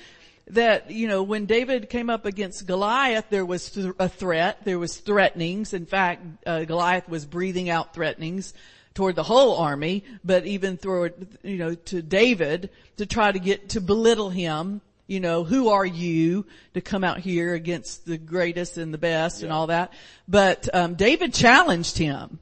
That, 0.52 0.92
you 0.92 1.08
know, 1.08 1.24
when 1.24 1.46
David 1.46 1.90
came 1.90 2.10
up 2.10 2.26
against 2.26 2.66
Goliath, 2.66 3.26
there 3.30 3.46
was 3.46 3.70
th- 3.72 3.94
a 4.00 4.08
threat, 4.08 4.64
there 4.64 4.80
was 4.80 4.98
threatenings. 4.98 5.74
In 5.74 5.86
fact, 5.86 6.24
uh, 6.46 6.64
Goliath 6.64 7.10
was 7.10 7.26
breathing 7.26 7.70
out 7.70 7.94
threatenings 7.94 8.54
toward 8.94 9.16
the 9.16 9.24
whole 9.24 9.58
army, 9.58 10.06
but 10.24 10.46
even 10.46 10.78
toward, 10.78 11.28
you 11.44 11.58
know, 11.58 11.76
to 11.76 12.02
David 12.02 12.70
to 12.96 13.06
try 13.06 13.32
to 13.32 13.40
get, 13.40 13.70
to 13.70 13.82
belittle 13.82 14.30
him. 14.30 14.82
You 15.06 15.22
know, 15.22 15.46
who 15.46 15.70
are 15.70 15.86
you 15.86 16.46
to 16.74 16.82
come 16.82 17.04
out 17.04 17.20
here 17.20 17.54
against 17.54 18.06
the 18.06 18.18
greatest 18.18 18.78
and 18.78 18.94
the 18.94 18.98
best 18.98 19.40
yeah. 19.40 19.46
and 19.46 19.54
all 19.54 19.68
that? 19.68 19.94
But, 20.28 20.68
um, 20.74 20.96
David 20.96 21.34
challenged 21.34 21.98
him. 21.98 22.40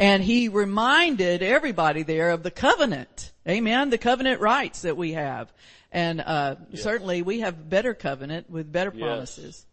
And 0.00 0.24
he 0.24 0.48
reminded 0.48 1.42
everybody 1.42 2.04
there 2.04 2.30
of 2.30 2.42
the 2.42 2.50
covenant. 2.50 3.32
Amen. 3.46 3.90
The 3.90 3.98
covenant 3.98 4.40
rights 4.40 4.80
that 4.82 4.96
we 4.96 5.12
have. 5.12 5.52
And, 5.92 6.22
uh, 6.22 6.56
yes. 6.70 6.82
certainly 6.82 7.20
we 7.20 7.40
have 7.40 7.68
better 7.68 7.92
covenant 7.92 8.48
with 8.48 8.72
better 8.72 8.90
promises. 8.90 9.44
Yes. 9.44 9.66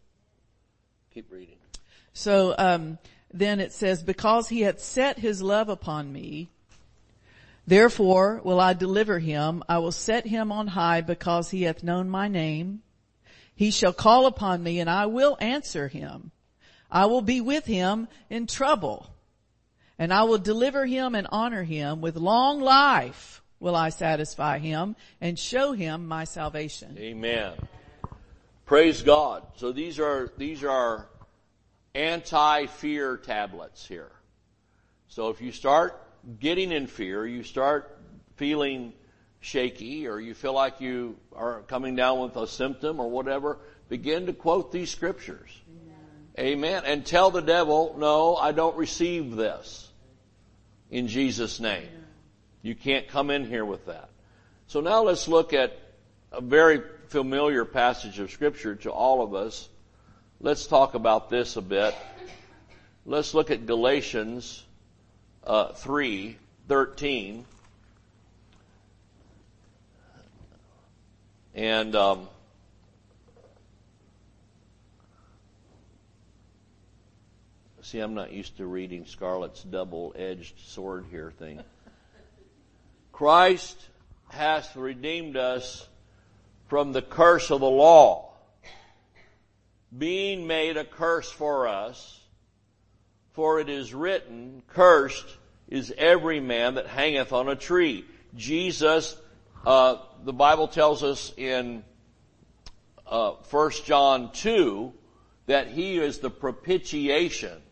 Keep 1.14 1.32
reading. 1.32 1.56
So, 2.12 2.54
um, 2.58 2.98
then 3.32 3.58
it 3.58 3.72
says, 3.72 4.02
because 4.02 4.50
he 4.50 4.60
hath 4.60 4.80
set 4.80 5.18
his 5.18 5.40
love 5.40 5.70
upon 5.70 6.12
me, 6.12 6.50
therefore 7.66 8.42
will 8.44 8.60
I 8.60 8.74
deliver 8.74 9.18
him. 9.18 9.62
I 9.66 9.78
will 9.78 9.92
set 9.92 10.26
him 10.26 10.52
on 10.52 10.66
high 10.66 11.00
because 11.00 11.48
he 11.48 11.62
hath 11.62 11.82
known 11.82 12.10
my 12.10 12.28
name. 12.28 12.82
He 13.54 13.70
shall 13.70 13.94
call 13.94 14.26
upon 14.26 14.62
me 14.62 14.78
and 14.78 14.90
I 14.90 15.06
will 15.06 15.38
answer 15.40 15.88
him. 15.88 16.32
I 16.90 17.06
will 17.06 17.22
be 17.22 17.40
with 17.40 17.64
him 17.64 18.08
in 18.28 18.46
trouble 18.46 19.14
and 19.98 20.12
I 20.12 20.22
will 20.24 20.38
deliver 20.38 20.86
him 20.86 21.14
and 21.14 21.26
honor 21.30 21.64
him 21.64 22.00
with 22.00 22.16
long 22.16 22.60
life 22.60 23.42
will 23.60 23.74
I 23.74 23.88
satisfy 23.88 24.58
him 24.58 24.94
and 25.20 25.38
show 25.38 25.72
him 25.72 26.06
my 26.06 26.24
salvation. 26.24 26.96
Amen. 26.98 27.54
Praise 28.64 29.02
God. 29.02 29.44
So 29.56 29.72
these 29.72 29.98
are, 29.98 30.30
these 30.36 30.62
are 30.62 31.08
anti-fear 31.94 33.16
tablets 33.16 33.86
here. 33.86 34.12
So 35.08 35.30
if 35.30 35.40
you 35.40 35.50
start 35.50 36.00
getting 36.38 36.70
in 36.70 36.86
fear, 36.86 37.26
you 37.26 37.42
start 37.42 37.98
feeling 38.36 38.92
shaky 39.40 40.06
or 40.06 40.20
you 40.20 40.34
feel 40.34 40.52
like 40.52 40.80
you 40.80 41.16
are 41.34 41.62
coming 41.62 41.96
down 41.96 42.20
with 42.20 42.36
a 42.36 42.46
symptom 42.46 43.00
or 43.00 43.10
whatever, 43.10 43.58
begin 43.88 44.26
to 44.26 44.32
quote 44.32 44.70
these 44.70 44.90
scriptures. 44.90 45.50
Amen. 46.38 46.58
Amen. 46.58 46.82
And 46.84 47.06
tell 47.06 47.30
the 47.30 47.40
devil, 47.40 47.96
no, 47.98 48.36
I 48.36 48.52
don't 48.52 48.76
receive 48.76 49.34
this 49.34 49.87
in 50.90 51.08
Jesus' 51.08 51.60
name. 51.60 51.88
You 52.62 52.74
can't 52.74 53.08
come 53.08 53.30
in 53.30 53.46
here 53.46 53.64
with 53.64 53.86
that. 53.86 54.08
So 54.66 54.80
now 54.80 55.02
let's 55.02 55.28
look 55.28 55.52
at 55.52 55.78
a 56.32 56.40
very 56.40 56.82
familiar 57.08 57.64
passage 57.64 58.18
of 58.18 58.30
scripture 58.30 58.74
to 58.76 58.90
all 58.90 59.22
of 59.22 59.34
us. 59.34 59.68
Let's 60.40 60.66
talk 60.66 60.94
about 60.94 61.30
this 61.30 61.56
a 61.56 61.62
bit. 61.62 61.94
Let's 63.06 63.32
look 63.32 63.50
at 63.50 63.66
Galatians 63.66 64.64
uh, 65.44 65.72
3, 65.72 66.36
13. 66.68 67.44
And 71.54 71.96
um, 71.96 72.28
See, 77.88 78.00
I'm 78.00 78.12
not 78.12 78.34
used 78.34 78.58
to 78.58 78.66
reading 78.66 79.06
Scarlett's 79.06 79.62
double-edged 79.62 80.60
sword 80.60 81.06
here 81.10 81.32
thing. 81.38 81.62
Christ 83.12 83.78
hath 84.28 84.76
redeemed 84.76 85.38
us 85.38 85.88
from 86.66 86.92
the 86.92 87.00
curse 87.00 87.50
of 87.50 87.60
the 87.60 87.66
law, 87.66 88.34
being 89.96 90.46
made 90.46 90.76
a 90.76 90.84
curse 90.84 91.30
for 91.30 91.66
us, 91.66 92.20
for 93.32 93.58
it 93.58 93.70
is 93.70 93.94
written, 93.94 94.62
cursed 94.68 95.38
is 95.68 95.90
every 95.96 96.40
man 96.40 96.74
that 96.74 96.88
hangeth 96.88 97.32
on 97.32 97.48
a 97.48 97.56
tree. 97.56 98.04
Jesus, 98.36 99.16
uh, 99.64 99.96
the 100.24 100.34
Bible 100.34 100.68
tells 100.68 101.02
us 101.02 101.32
in 101.38 101.82
uh, 103.06 103.30
1 103.50 103.70
John 103.86 104.30
2 104.32 104.92
that 105.46 105.68
he 105.68 105.96
is 105.96 106.18
the 106.18 106.28
propitiation 106.28 107.62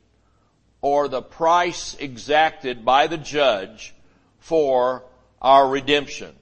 or 0.87 1.09
the 1.09 1.21
price 1.21 1.97
exacted 1.99 2.85
by 2.85 3.09
the 3.09 3.17
judge 3.17 3.93
for 4.39 5.03
our 5.43 5.69
redemption. 5.69 6.33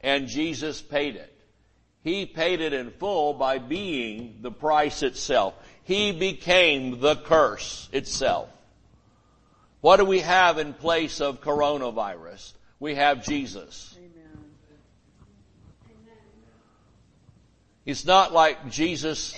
And 0.00 0.28
Jesus 0.28 0.80
paid 0.80 1.16
it. 1.16 1.34
He 2.04 2.24
paid 2.24 2.60
it 2.60 2.72
in 2.72 2.92
full 2.92 3.34
by 3.34 3.58
being 3.58 4.38
the 4.42 4.52
price 4.52 5.02
itself. 5.02 5.54
He 5.82 6.12
became 6.12 7.00
the 7.00 7.16
curse 7.16 7.88
itself. 7.90 8.48
What 9.80 9.96
do 9.96 10.04
we 10.04 10.20
have 10.20 10.58
in 10.58 10.72
place 10.72 11.20
of 11.20 11.40
coronavirus? 11.40 12.52
We 12.78 12.94
have 12.94 13.24
Jesus. 13.24 13.96
Amen. 13.98 14.44
It's 17.84 18.04
not 18.04 18.32
like 18.32 18.70
Jesus, 18.70 19.34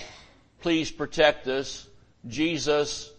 please 0.61 0.91
protect 0.91 1.47
us. 1.47 1.87
Jesus, 2.27 3.11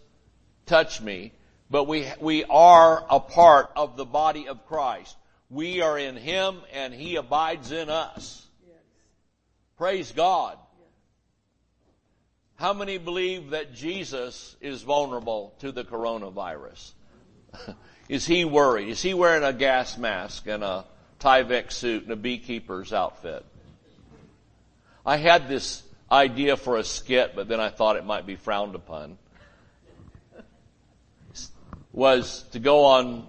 touch 0.65 1.01
me, 1.01 1.33
but 1.69 1.85
we, 1.85 2.07
we 2.19 2.43
are 2.45 3.05
a 3.09 3.19
part 3.19 3.71
of 3.75 3.97
the 3.97 4.05
body 4.05 4.47
of 4.47 4.65
Christ. 4.67 5.15
We 5.49 5.81
are 5.81 5.97
in 5.97 6.15
Him 6.15 6.61
and 6.71 6.93
He 6.93 7.15
abides 7.15 7.71
in 7.71 7.89
us. 7.89 8.45
Yes. 8.65 8.77
Praise 9.77 10.11
God. 10.11 10.57
Yes. 10.79 10.87
How 12.55 12.73
many 12.73 12.97
believe 12.97 13.51
that 13.51 13.73
Jesus 13.73 14.55
is 14.61 14.81
vulnerable 14.81 15.53
to 15.59 15.71
the 15.71 15.83
coronavirus? 15.83 16.91
is 18.09 18.25
he 18.25 18.45
worried? 18.45 18.89
Is 18.89 19.01
he 19.01 19.13
wearing 19.13 19.43
a 19.43 19.53
gas 19.53 19.97
mask 19.97 20.47
and 20.47 20.63
a 20.63 20.85
Tyvek 21.19 21.71
suit 21.71 22.03
and 22.03 22.11
a 22.11 22.15
beekeeper's 22.15 22.93
outfit? 22.93 23.45
I 25.05 25.17
had 25.17 25.49
this 25.49 25.83
idea 26.11 26.55
for 26.55 26.77
a 26.77 26.83
skit, 26.83 27.35
but 27.35 27.47
then 27.47 27.59
I 27.59 27.69
thought 27.69 27.95
it 27.95 28.05
might 28.05 28.25
be 28.25 28.35
frowned 28.35 28.75
upon. 28.75 29.17
Was 31.93 32.43
to 32.51 32.59
go 32.59 32.85
on 32.85 33.27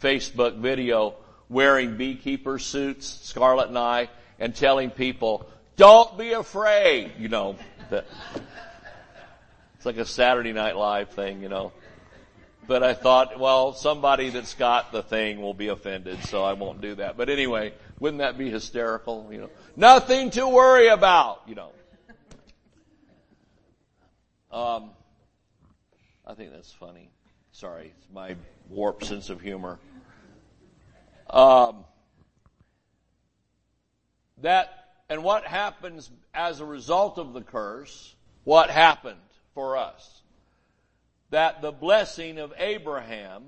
Facebook 0.00 0.58
video 0.58 1.14
wearing 1.48 1.96
beekeeper 1.96 2.58
suits, 2.58 3.06
Scarlett 3.22 3.68
and 3.68 3.78
I, 3.78 4.08
and 4.38 4.54
telling 4.54 4.90
people, 4.90 5.48
don't 5.76 6.18
be 6.18 6.32
afraid, 6.32 7.12
you 7.18 7.28
know. 7.28 7.56
That, 7.90 8.06
it's 9.76 9.86
like 9.86 9.96
a 9.96 10.04
Saturday 10.04 10.52
Night 10.52 10.76
Live 10.76 11.10
thing, 11.10 11.42
you 11.42 11.48
know. 11.48 11.72
But 12.66 12.82
I 12.82 12.94
thought, 12.94 13.40
well, 13.40 13.72
somebody 13.72 14.30
that's 14.30 14.54
got 14.54 14.92
the 14.92 15.02
thing 15.02 15.40
will 15.40 15.54
be 15.54 15.68
offended, 15.68 16.22
so 16.24 16.44
I 16.44 16.52
won't 16.52 16.80
do 16.80 16.94
that. 16.96 17.16
But 17.16 17.28
anyway, 17.28 17.74
wouldn't 17.98 18.20
that 18.20 18.38
be 18.38 18.50
hysterical? 18.50 19.28
You 19.30 19.42
know, 19.42 19.50
nothing 19.74 20.30
to 20.32 20.46
worry 20.46 20.88
about, 20.88 21.42
you 21.46 21.54
know. 21.54 21.70
Um, 24.52 24.90
I 26.26 26.34
think 26.34 26.52
that's 26.52 26.72
funny. 26.72 27.11
Sorry, 27.52 27.92
it's 27.96 28.08
my 28.12 28.36
warped 28.68 29.04
sense 29.04 29.28
of 29.30 29.40
humor. 29.40 29.78
Um, 31.28 31.84
that 34.38 34.82
and 35.08 35.22
what 35.22 35.44
happens 35.44 36.10
as 36.32 36.60
a 36.60 36.64
result 36.64 37.18
of 37.18 37.34
the 37.34 37.42
curse? 37.42 38.14
What 38.44 38.70
happened 38.70 39.20
for 39.54 39.76
us? 39.76 40.22
That 41.30 41.60
the 41.60 41.70
blessing 41.72 42.38
of 42.38 42.52
Abraham 42.56 43.42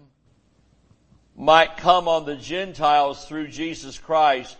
might 1.34 1.78
come 1.78 2.06
on 2.06 2.26
the 2.26 2.36
Gentiles 2.36 3.24
through 3.24 3.48
Jesus 3.48 3.98
Christ, 3.98 4.56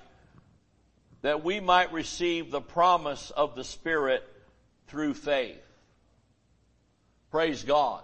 that 1.22 1.44
we 1.44 1.61
might 1.61 1.92
receive 1.92 2.50
the 2.50 2.61
promise 2.61 3.30
of 3.30 3.54
the 3.54 3.64
Spirit 3.64 4.24
through 4.88 5.14
faith. 5.14 5.62
Praise 7.30 7.62
God. 7.62 8.02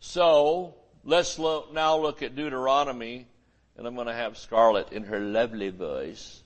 So, 0.00 0.74
let's 1.04 1.38
look, 1.38 1.72
now 1.72 1.96
look 1.96 2.22
at 2.22 2.36
Deuteronomy, 2.36 3.26
and 3.76 3.86
I'm 3.86 3.94
going 3.94 4.06
to 4.06 4.14
have 4.14 4.38
Scarlett 4.38 4.92
in 4.92 5.04
her 5.04 5.20
lovely 5.20 5.70
voice 5.70 6.42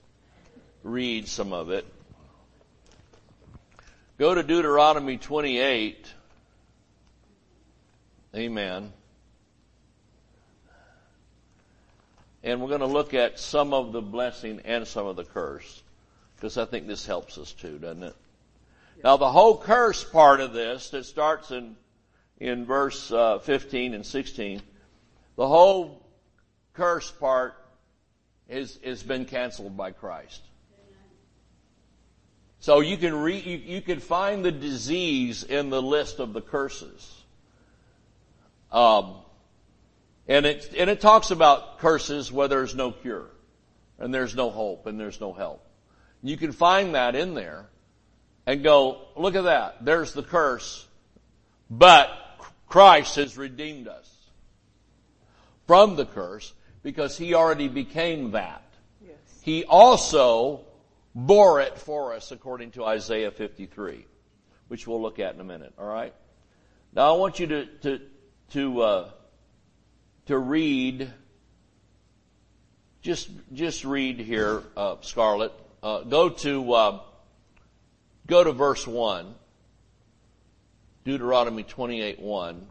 read 0.83 1.27
some 1.27 1.53
of 1.53 1.69
it. 1.69 1.85
Go 4.17 4.35
to 4.35 4.43
Deuteronomy 4.43 5.17
28. 5.17 6.13
Amen. 8.35 8.93
And 12.43 12.61
we're 12.61 12.69
going 12.69 12.81
to 12.81 12.87
look 12.87 13.13
at 13.13 13.39
some 13.39 13.73
of 13.73 13.91
the 13.91 14.01
blessing 14.01 14.61
and 14.65 14.87
some 14.87 15.05
of 15.05 15.15
the 15.15 15.23
curse. 15.23 15.83
Because 16.35 16.57
I 16.57 16.65
think 16.65 16.87
this 16.87 17.05
helps 17.05 17.37
us 17.37 17.51
too, 17.51 17.77
doesn't 17.77 18.03
it? 18.03 18.15
Now 19.03 19.17
the 19.17 19.29
whole 19.29 19.57
curse 19.57 20.03
part 20.03 20.39
of 20.39 20.53
this 20.53 20.89
that 20.91 21.05
starts 21.05 21.51
in 21.51 21.75
in 22.41 22.65
verse 22.65 23.11
uh, 23.11 23.37
15 23.37 23.93
and 23.93 24.03
16, 24.03 24.61
the 25.37 25.47
whole 25.47 26.03
curse 26.73 27.09
part 27.11 27.53
is 28.49 28.79
has 28.83 29.03
been 29.03 29.25
canceled 29.25 29.77
by 29.77 29.91
Christ. 29.91 30.41
So 32.59 32.79
you 32.79 32.97
can 32.97 33.15
re, 33.15 33.37
you, 33.37 33.57
you 33.57 33.81
can 33.81 33.99
find 33.99 34.43
the 34.43 34.51
disease 34.51 35.43
in 35.43 35.69
the 35.69 35.81
list 35.81 36.19
of 36.19 36.33
the 36.33 36.41
curses. 36.41 37.15
Um, 38.71 39.15
and 40.27 40.45
it 40.47 40.73
and 40.75 40.89
it 40.89 40.99
talks 40.99 41.29
about 41.29 41.77
curses 41.77 42.31
where 42.31 42.47
there's 42.47 42.73
no 42.73 42.91
cure, 42.91 43.27
and 43.99 44.11
there's 44.11 44.35
no 44.35 44.49
hope, 44.49 44.87
and 44.87 44.99
there's 44.99 45.21
no 45.21 45.31
help. 45.31 45.63
You 46.23 46.37
can 46.37 46.53
find 46.53 46.95
that 46.95 47.15
in 47.15 47.35
there, 47.35 47.69
and 48.47 48.63
go 48.63 49.09
look 49.15 49.35
at 49.35 49.43
that. 49.43 49.85
There's 49.85 50.13
the 50.13 50.23
curse, 50.23 50.87
but 51.69 52.09
Christ 52.71 53.17
has 53.17 53.37
redeemed 53.37 53.89
us 53.89 54.09
from 55.67 55.97
the 55.97 56.05
curse 56.05 56.53
because 56.83 57.17
he 57.17 57.33
already 57.33 57.67
became 57.67 58.31
that. 58.31 58.63
Yes. 59.05 59.17
He 59.41 59.65
also 59.65 60.61
bore 61.13 61.59
it 61.59 61.77
for 61.77 62.13
us 62.13 62.31
according 62.31 62.71
to 62.71 62.85
Isaiah 62.85 63.31
53, 63.31 64.05
which 64.69 64.87
we'll 64.87 65.01
look 65.01 65.19
at 65.19 65.35
in 65.35 65.41
a 65.41 65.43
minute. 65.43 65.73
All 65.77 65.85
right. 65.85 66.13
Now 66.93 67.13
I 67.13 67.17
want 67.17 67.41
you 67.41 67.47
to 67.47 67.65
to 67.65 68.01
to 68.51 68.81
uh, 68.81 69.09
to 70.27 70.37
read. 70.37 71.11
Just 73.01 73.29
just 73.51 73.83
read 73.83 74.17
here, 74.17 74.63
uh, 74.77 74.95
Scarlett. 75.01 75.51
Uh, 75.83 76.03
go 76.03 76.29
to 76.29 76.73
uh, 76.73 76.99
go 78.27 78.45
to 78.45 78.53
verse 78.53 78.87
one. 78.87 79.35
Deuteronomy 81.03 81.63
28 81.63 82.19
1. 82.19 82.67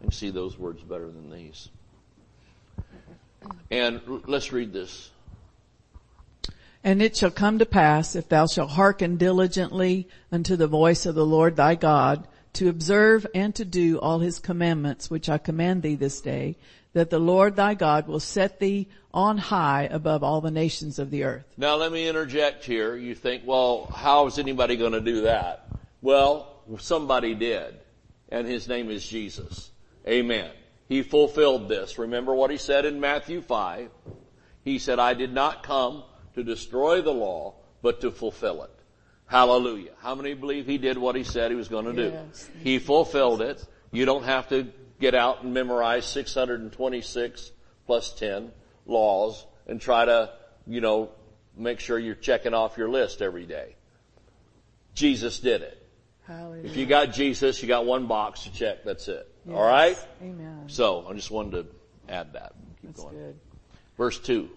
I 0.00 0.02
can 0.02 0.12
see 0.12 0.30
those 0.30 0.58
words 0.58 0.82
better 0.82 1.06
than 1.06 1.30
these. 1.30 1.68
And 3.70 4.00
let's 4.26 4.52
read 4.52 4.72
this. 4.72 5.10
And 6.82 7.02
it 7.02 7.16
shall 7.16 7.30
come 7.30 7.58
to 7.58 7.66
pass, 7.66 8.16
if 8.16 8.28
thou 8.28 8.46
shalt 8.46 8.70
hearken 8.70 9.16
diligently 9.16 10.08
unto 10.32 10.56
the 10.56 10.66
voice 10.66 11.04
of 11.04 11.14
the 11.14 11.26
Lord 11.26 11.56
thy 11.56 11.74
God, 11.74 12.26
to 12.54 12.68
observe 12.68 13.26
and 13.34 13.54
to 13.54 13.64
do 13.64 13.98
all 13.98 14.18
his 14.18 14.38
commandments 14.38 15.10
which 15.10 15.28
I 15.28 15.38
command 15.38 15.82
thee 15.82 15.94
this 15.94 16.20
day, 16.20 16.56
that 16.92 17.10
the 17.10 17.18
Lord 17.18 17.54
thy 17.54 17.74
God 17.74 18.08
will 18.08 18.20
set 18.20 18.58
thee 18.58 18.88
on 19.12 19.38
high 19.38 19.88
above 19.90 20.22
all 20.22 20.40
the 20.40 20.50
nations 20.50 20.98
of 20.98 21.10
the 21.10 21.24
earth. 21.24 21.44
Now 21.56 21.76
let 21.76 21.92
me 21.92 22.08
interject 22.08 22.64
here. 22.64 22.96
You 22.96 23.14
think, 23.14 23.42
well, 23.46 23.86
how 23.94 24.26
is 24.26 24.38
anybody 24.38 24.76
going 24.76 24.92
to 24.92 25.00
do 25.00 25.22
that? 25.22 25.69
Well, 26.02 26.62
somebody 26.78 27.34
did, 27.34 27.74
and 28.28 28.46
his 28.46 28.68
name 28.68 28.90
is 28.90 29.06
Jesus. 29.06 29.70
Amen. 30.06 30.50
He 30.88 31.02
fulfilled 31.02 31.68
this. 31.68 31.98
Remember 31.98 32.34
what 32.34 32.50
he 32.50 32.56
said 32.56 32.84
in 32.84 33.00
Matthew 33.00 33.42
5? 33.42 33.90
He 34.64 34.78
said, 34.78 34.98
I 34.98 35.14
did 35.14 35.32
not 35.32 35.62
come 35.62 36.02
to 36.34 36.42
destroy 36.42 37.02
the 37.02 37.12
law, 37.12 37.54
but 37.82 38.00
to 38.00 38.10
fulfill 38.10 38.62
it. 38.64 38.70
Hallelujah. 39.26 39.92
How 40.00 40.14
many 40.14 40.34
believe 40.34 40.66
he 40.66 40.78
did 40.78 40.98
what 40.98 41.14
he 41.14 41.22
said 41.22 41.50
he 41.50 41.56
was 41.56 41.68
going 41.68 41.84
to 41.84 41.92
do? 41.92 42.10
Yes. 42.10 42.50
He 42.62 42.78
fulfilled 42.78 43.42
it. 43.42 43.64
You 43.92 44.04
don't 44.04 44.24
have 44.24 44.48
to 44.48 44.66
get 44.98 45.14
out 45.14 45.42
and 45.42 45.54
memorize 45.54 46.04
626 46.06 47.52
plus 47.86 48.12
10 48.14 48.50
laws 48.86 49.46
and 49.66 49.80
try 49.80 50.04
to, 50.04 50.32
you 50.66 50.80
know, 50.80 51.10
make 51.56 51.80
sure 51.80 51.98
you're 51.98 52.14
checking 52.14 52.54
off 52.54 52.76
your 52.76 52.88
list 52.88 53.22
every 53.22 53.46
day. 53.46 53.76
Jesus 54.94 55.38
did 55.38 55.62
it. 55.62 55.79
Hallelujah. 56.30 56.64
If 56.64 56.76
you 56.76 56.86
got 56.86 57.12
Jesus, 57.12 57.60
you 57.60 57.66
got 57.66 57.86
one 57.86 58.06
box 58.06 58.44
to 58.44 58.52
check. 58.52 58.84
That's 58.84 59.08
it. 59.08 59.28
Yes. 59.44 59.56
All 59.56 59.66
right? 59.66 59.98
Amen. 60.22 60.64
So 60.68 61.06
I 61.08 61.14
just 61.14 61.30
wanted 61.30 61.50
to 61.52 61.66
add 62.12 62.34
that. 62.34 62.54
Keep 62.80 62.90
That's 62.90 63.02
going. 63.02 63.16
Good. 63.16 63.40
Verse 63.96 64.18
2. 64.20 64.48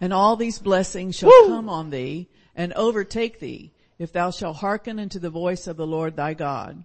And 0.00 0.12
all 0.12 0.36
these 0.36 0.58
blessings 0.58 1.16
shall 1.16 1.30
Woo! 1.30 1.48
come 1.48 1.68
on 1.68 1.90
thee 1.90 2.28
and 2.54 2.72
overtake 2.74 3.40
thee 3.40 3.72
if 3.98 4.12
thou 4.12 4.30
shalt 4.30 4.58
hearken 4.58 4.98
unto 4.98 5.18
the 5.18 5.30
voice 5.30 5.66
of 5.66 5.76
the 5.76 5.86
Lord 5.86 6.14
thy 6.14 6.34
God. 6.34 6.84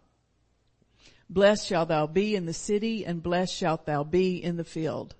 Blessed 1.30 1.68
shalt 1.68 1.90
thou 1.90 2.08
be 2.08 2.36
in 2.36 2.46
the 2.46 2.54
city 2.54 3.06
and 3.06 3.22
blessed 3.22 3.54
shalt 3.54 3.86
thou 3.86 4.04
be 4.04 4.44
in 4.44 4.58
the 4.58 4.64
field. 4.64 5.16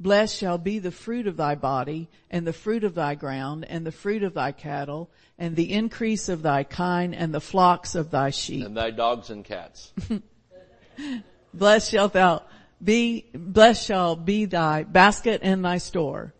Blessed 0.00 0.36
shall 0.36 0.58
be 0.58 0.78
the 0.78 0.92
fruit 0.92 1.26
of 1.26 1.36
thy 1.36 1.56
body, 1.56 2.08
and 2.30 2.46
the 2.46 2.52
fruit 2.52 2.84
of 2.84 2.94
thy 2.94 3.16
ground, 3.16 3.64
and 3.68 3.84
the 3.84 3.92
fruit 3.92 4.22
of 4.22 4.34
thy 4.34 4.52
cattle, 4.52 5.10
and 5.38 5.56
the 5.56 5.72
increase 5.72 6.28
of 6.28 6.42
thy 6.42 6.62
kine, 6.62 7.14
and 7.14 7.34
the 7.34 7.40
flocks 7.40 7.96
of 7.96 8.10
thy 8.10 8.30
sheep. 8.30 8.64
And 8.64 8.76
thy 8.76 8.90
dogs 8.90 9.30
and 9.30 9.44
cats. 9.44 9.92
blessed 11.54 11.90
shalt 11.90 12.12
thou 12.12 12.42
be, 12.82 13.26
blessed 13.32 13.84
shall 13.84 14.14
be 14.14 14.44
thy 14.44 14.84
basket 14.84 15.40
and 15.42 15.64
thy 15.64 15.78
store. 15.78 16.32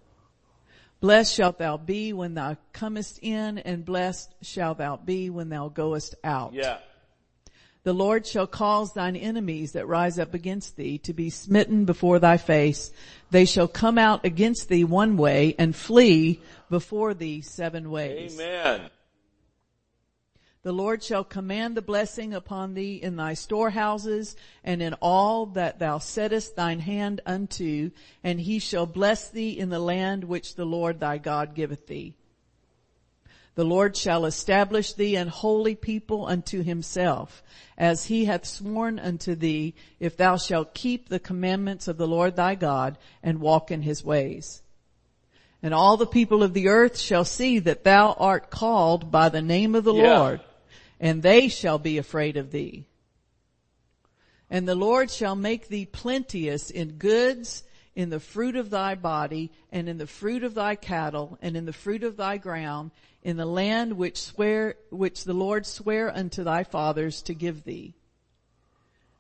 Blessed 1.01 1.35
shalt 1.35 1.59
thou 1.59 1.77
be 1.77 2.12
when 2.12 2.35
thou 2.35 2.57
comest 2.73 3.18
in, 3.23 3.59
and 3.59 3.85
blessed 3.85 4.33
shalt 4.42 4.79
thou 4.79 4.97
be 4.97 5.31
when 5.31 5.49
thou 5.49 5.68
goest 5.68 6.14
out. 6.23 6.55
Yeah. 6.55 6.79
The 7.88 7.94
Lord 7.94 8.27
shall 8.27 8.46
cause 8.46 8.92
thine 8.92 9.16
enemies 9.16 9.72
that 9.72 9.88
rise 9.88 10.18
up 10.18 10.35
against 10.35 10.77
thee 10.77 10.98
to 10.98 11.14
be 11.14 11.31
smitten 11.31 11.87
before 11.87 12.18
thy 12.18 12.37
face. 12.37 12.92
They 13.31 13.46
shall 13.46 13.66
come 13.66 13.96
out 13.96 14.27
against 14.27 14.68
thee 14.68 14.85
one 14.85 15.16
way 15.16 15.55
and 15.59 15.74
flee 15.74 16.42
before 16.68 17.14
thee 17.14 17.40
seven 17.40 17.90
ways. 17.90 18.38
Amen. 18.38 18.90
The 20.64 20.72
Lord 20.72 21.03
shall 21.03 21.24
command 21.24 21.79
the 21.79 21.81
blessing 21.81 22.35
upon 22.35 22.74
thee 22.74 22.96
in 22.96 23.16
thy 23.16 23.33
storehouses 23.33 24.37
and 24.62 24.83
in 24.83 24.92
all 25.01 25.46
that 25.46 25.79
thou 25.79 25.96
settest 25.96 26.57
thine 26.57 26.81
hand 26.81 27.22
unto, 27.24 27.90
and 28.22 28.38
he 28.38 28.59
shall 28.59 28.85
bless 28.85 29.31
thee 29.31 29.59
in 29.59 29.70
the 29.70 29.81
land 29.81 30.24
which 30.24 30.57
the 30.57 30.66
Lord 30.66 31.01
thy 31.01 31.16
God 31.16 31.55
giveth 31.55 31.87
thee. 31.87 32.16
The 33.59 33.64
Lord 33.64 33.97
shall 33.97 34.25
establish 34.25 34.92
thee 34.92 35.16
an 35.16 35.27
holy 35.27 35.75
people 35.75 36.27
unto 36.27 36.62
himself, 36.62 37.42
as 37.77 38.05
he 38.05 38.27
hath 38.27 38.47
sworn 38.47 39.01
unto 39.01 39.35
thee, 39.35 39.75
if 39.99 40.16
thou 40.16 40.37
shalt 40.37 40.75
keep 40.75 41.09
the 41.09 41.18
commandments 41.18 41.88
of 41.88 41.97
the 41.97 42.07
Lord 42.07 42.37
thy 42.37 42.55
God 42.55 42.99
and 43.21 43.40
walk 43.40 43.73
in 43.73 43.83
his 43.83 44.05
ways. 44.05 44.62
And 45.61 45.75
all 45.75 45.97
the 45.97 46.07
people 46.07 46.44
of 46.44 46.55
the 46.55 46.68
earth 46.68 47.01
shall 47.01 47.25
see 47.25 47.59
that 47.59 47.83
thou 47.83 48.12
art 48.12 48.49
called 48.49 49.11
by 49.11 49.29
the 49.29 49.42
name 49.42 49.75
of 49.75 49.83
the 49.83 49.92
Yeah. 49.92 50.21
Lord, 50.21 50.40
and 51.01 51.21
they 51.25 51.49
shall 51.49 51.81
be 51.81 51.99
afraid 51.99 52.37
of 52.37 52.53
thee. 52.53 52.85
And 54.49 54.68
the 54.68 54.77
Lord 54.77 55.11
shall 55.11 55.35
make 55.35 55.66
thee 55.66 55.85
plenteous 55.85 56.71
in 56.71 56.92
goods, 56.92 57.64
in 57.98 58.11
the 58.11 58.20
fruit 58.20 58.54
of 58.54 58.70
thy 58.70 58.94
body, 58.94 59.50
and 59.72 59.88
in 59.88 59.98
the 59.98 60.06
fruit 60.06 60.44
of 60.44 60.54
thy 60.54 60.76
cattle, 60.76 61.37
and 61.42 61.56
in 61.56 61.66
the 61.66 61.72
fruit 61.72 62.04
of 62.04 62.16
thy 62.16 62.38
ground, 62.38 62.92
in 63.24 63.37
the 63.37 63.44
land 63.44 63.92
which 63.94 64.22
swear, 64.22 64.76
which 64.90 65.24
the 65.24 65.34
Lord 65.34 65.66
sware 65.66 66.16
unto 66.16 66.44
thy 66.44 66.62
fathers 66.62 67.22
to 67.22 67.34
give 67.34 67.64
thee. 67.64 67.96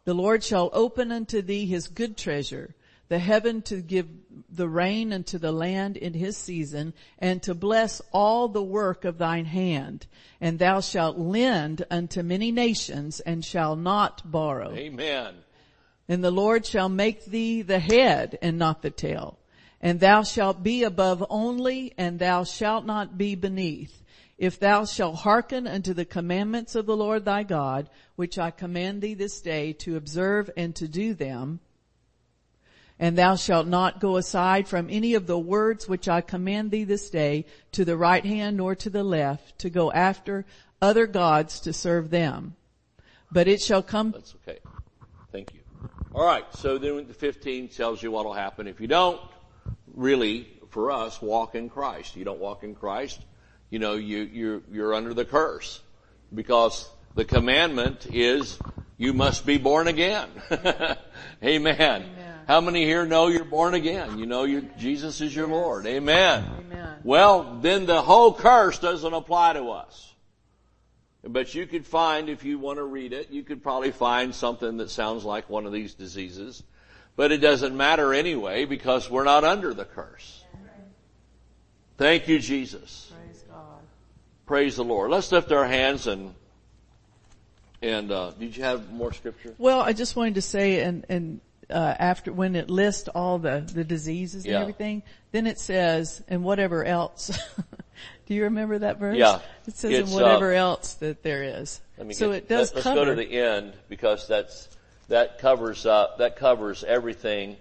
The 0.04 0.14
Lord 0.14 0.44
shall 0.44 0.70
open 0.72 1.10
unto 1.10 1.42
thee 1.42 1.66
his 1.66 1.88
good 1.88 2.16
treasure, 2.16 2.76
the 3.08 3.18
heaven 3.18 3.62
to 3.62 3.82
give 3.82 4.06
the 4.48 4.68
rain 4.68 5.12
unto 5.12 5.38
the 5.38 5.50
land 5.50 5.96
in 5.96 6.14
his 6.14 6.36
season, 6.36 6.94
and 7.18 7.42
to 7.42 7.54
bless 7.54 8.00
all 8.12 8.46
the 8.46 8.62
work 8.62 9.04
of 9.04 9.18
thine 9.18 9.46
hand. 9.46 10.06
And 10.40 10.60
thou 10.60 10.82
shalt 10.82 11.18
lend 11.18 11.84
unto 11.90 12.22
many 12.22 12.52
nations, 12.52 13.18
and 13.18 13.44
shall 13.44 13.74
not 13.74 14.30
borrow. 14.30 14.72
Amen. 14.72 15.34
And 16.08 16.24
the 16.24 16.30
Lord 16.30 16.64
shall 16.64 16.88
make 16.88 17.26
thee 17.26 17.62
the 17.62 17.78
head 17.78 18.38
and 18.40 18.58
not 18.58 18.82
the 18.82 18.90
tail. 18.90 19.38
And 19.80 20.00
thou 20.00 20.22
shalt 20.22 20.62
be 20.62 20.82
above 20.82 21.24
only, 21.28 21.92
and 21.98 22.18
thou 22.18 22.44
shalt 22.44 22.86
not 22.86 23.18
be 23.18 23.34
beneath. 23.34 24.02
If 24.38 24.58
thou 24.58 24.84
shalt 24.84 25.16
hearken 25.16 25.66
unto 25.66 25.92
the 25.92 26.04
commandments 26.04 26.74
of 26.74 26.86
the 26.86 26.96
Lord 26.96 27.24
thy 27.24 27.42
God, 27.42 27.90
which 28.16 28.38
I 28.38 28.50
command 28.50 29.02
thee 29.02 29.14
this 29.14 29.40
day 29.40 29.72
to 29.74 29.96
observe 29.96 30.50
and 30.56 30.74
to 30.76 30.88
do 30.88 31.12
them, 31.12 31.60
and 33.00 33.16
thou 33.16 33.36
shalt 33.36 33.66
not 33.66 34.00
go 34.00 34.16
aside 34.16 34.66
from 34.66 34.88
any 34.90 35.14
of 35.14 35.26
the 35.26 35.38
words 35.38 35.88
which 35.88 36.08
I 36.08 36.20
command 36.20 36.70
thee 36.70 36.84
this 36.84 37.10
day 37.10 37.44
to 37.72 37.84
the 37.84 37.96
right 37.96 38.24
hand 38.24 38.56
nor 38.56 38.74
to 38.76 38.90
the 38.90 39.04
left 39.04 39.58
to 39.60 39.70
go 39.70 39.92
after 39.92 40.44
other 40.82 41.06
gods 41.06 41.60
to 41.60 41.72
serve 41.72 42.10
them. 42.10 42.56
But 43.30 43.46
it 43.46 43.60
shall 43.60 43.82
come 43.82 44.12
That's 44.12 44.34
okay. 44.42 44.58
Thank 45.30 45.54
you. 45.54 45.60
All 46.14 46.24
right. 46.24 46.44
So 46.54 46.78
then 46.78 47.06
the 47.06 47.14
15 47.14 47.68
tells 47.68 48.02
you 48.02 48.10
what 48.10 48.24
will 48.24 48.32
happen 48.32 48.66
if 48.66 48.80
you 48.80 48.88
don't 48.88 49.20
really, 49.94 50.48
for 50.70 50.90
us, 50.90 51.20
walk 51.20 51.54
in 51.54 51.68
Christ. 51.68 52.16
You 52.16 52.24
don't 52.24 52.40
walk 52.40 52.62
in 52.62 52.74
Christ. 52.74 53.20
You 53.70 53.78
know, 53.78 53.94
you, 53.94 54.18
you're, 54.18 54.62
you're 54.70 54.94
under 54.94 55.12
the 55.12 55.24
curse 55.24 55.80
because 56.34 56.88
the 57.14 57.24
commandment 57.24 58.06
is 58.12 58.58
you 58.96 59.12
must 59.12 59.44
be 59.44 59.58
born 59.58 59.88
again. 59.88 60.28
Amen. 61.44 62.04
How 62.46 62.62
many 62.62 62.84
here 62.84 63.04
know 63.04 63.26
you're 63.28 63.44
born 63.44 63.74
again? 63.74 64.18
You 64.18 64.24
know 64.24 64.44
you 64.44 64.70
Jesus 64.78 65.20
is 65.20 65.36
your 65.36 65.48
Lord. 65.48 65.86
Amen. 65.86 66.44
Amen. 66.58 66.96
Well, 67.04 67.58
then 67.60 67.84
the 67.84 68.00
whole 68.00 68.32
curse 68.32 68.78
doesn't 68.78 69.12
apply 69.12 69.52
to 69.52 69.70
us. 69.70 70.14
But 71.28 71.54
you 71.54 71.66
could 71.66 71.86
find, 71.86 72.28
if 72.28 72.44
you 72.44 72.58
want 72.58 72.78
to 72.78 72.84
read 72.84 73.12
it, 73.12 73.30
you 73.30 73.42
could 73.42 73.62
probably 73.62 73.90
find 73.90 74.34
something 74.34 74.78
that 74.78 74.90
sounds 74.90 75.24
like 75.24 75.50
one 75.50 75.66
of 75.66 75.72
these 75.72 75.94
diseases. 75.94 76.62
But 77.16 77.32
it 77.32 77.38
doesn't 77.38 77.76
matter 77.76 78.14
anyway 78.14 78.64
because 78.64 79.10
we're 79.10 79.24
not 79.24 79.44
under 79.44 79.74
the 79.74 79.84
curse. 79.84 80.44
Thank 81.98 82.28
you, 82.28 82.38
Jesus. 82.38 83.12
Praise 83.12 83.44
God. 83.48 83.80
Praise 84.46 84.76
the 84.76 84.84
Lord. 84.84 85.10
Let's 85.10 85.30
lift 85.32 85.50
our 85.52 85.66
hands 85.66 86.06
and, 86.06 86.34
and, 87.82 88.10
uh, 88.10 88.30
did 88.38 88.56
you 88.56 88.62
have 88.62 88.90
more 88.92 89.12
scripture? 89.12 89.54
Well, 89.58 89.80
I 89.80 89.92
just 89.92 90.16
wanted 90.16 90.36
to 90.36 90.42
say, 90.42 90.80
and 90.80 91.04
and 91.08 91.40
uh, 91.70 91.94
after 91.98 92.32
when 92.32 92.56
it 92.56 92.70
lists 92.70 93.08
all 93.08 93.38
the 93.38 93.60
the 93.72 93.84
diseases 93.84 94.44
and 94.44 94.52
Yeah. 94.52 94.60
everything, 94.60 95.02
then 95.32 95.46
it 95.46 95.58
says, 95.60 96.22
and 96.28 96.42
whatever 96.42 96.84
else. 96.84 97.30
Do 98.28 98.34
you 98.34 98.44
remember 98.44 98.78
that 98.80 98.98
verse? 98.98 99.16
Yeah. 99.16 99.40
It 99.66 99.74
says, 99.74 99.90
It's, 99.90 100.12
and 100.12 100.20
uh, 100.20 100.22
whatever 100.22 100.52
else 100.52 100.92
that 100.94 101.22
there 101.22 101.42
is. 101.42 101.80
So 102.12 102.28
get- 102.28 102.36
it 102.36 102.48
does 102.50 102.74
let, 102.74 102.86
us 102.86 102.94
go 102.94 103.06
to 103.06 103.14
the 103.14 103.40
end 103.40 103.72
because 103.88 104.28
that's 104.28 104.68
that 105.08 105.38
covers 105.38 105.86
uh, 105.86 106.08
that 106.18 106.36
covers 106.36 106.84
everything. 106.84 107.56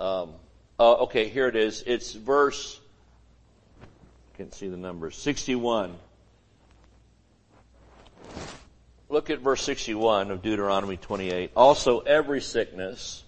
Um, 0.00 0.32
uh, 0.80 0.94
okay, 1.04 1.28
here 1.28 1.46
it 1.46 1.54
is. 1.54 1.84
It's 1.86 2.12
verse. 2.12 2.80
I 3.80 4.36
Can't 4.36 4.52
see 4.52 4.66
the 4.66 4.76
numbers. 4.76 5.14
Sixty-one. 5.14 5.94
Look 9.08 9.30
at 9.30 9.38
verse 9.38 9.62
sixty-one 9.62 10.32
of 10.32 10.42
Deuteronomy 10.42 10.96
twenty-eight. 10.96 11.52
Also, 11.54 12.00
every 12.00 12.40
sickness 12.40 13.22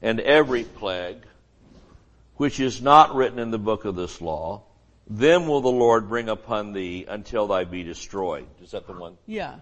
and 0.00 0.18
every 0.18 0.64
plague, 0.64 1.26
which 2.38 2.58
is 2.58 2.80
not 2.80 3.14
written 3.14 3.38
in 3.38 3.50
the 3.50 3.58
book 3.58 3.84
of 3.84 3.94
this 3.94 4.22
law, 4.22 4.62
them 5.08 5.46
will 5.46 5.60
the 5.60 5.68
Lord 5.70 6.08
bring 6.08 6.28
upon 6.28 6.72
thee 6.72 7.06
until 7.08 7.46
thy 7.46 7.64
be 7.64 7.82
destroyed. 7.82 8.46
Is 8.62 8.72
that 8.72 8.86
the 8.86 8.92
one? 8.92 9.16
yeah. 9.26 9.56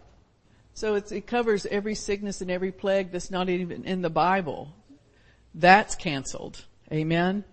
So 0.74 0.94
it's, 0.94 1.10
it 1.10 1.26
covers 1.26 1.64
every 1.64 1.94
sickness 1.94 2.42
and 2.42 2.50
every 2.50 2.70
plague 2.70 3.10
that's 3.10 3.30
not 3.30 3.48
even 3.48 3.84
in 3.84 4.02
the 4.02 4.10
Bible. 4.10 4.74
That's 5.54 5.94
canceled. 5.94 6.62
Amen. 6.92 7.44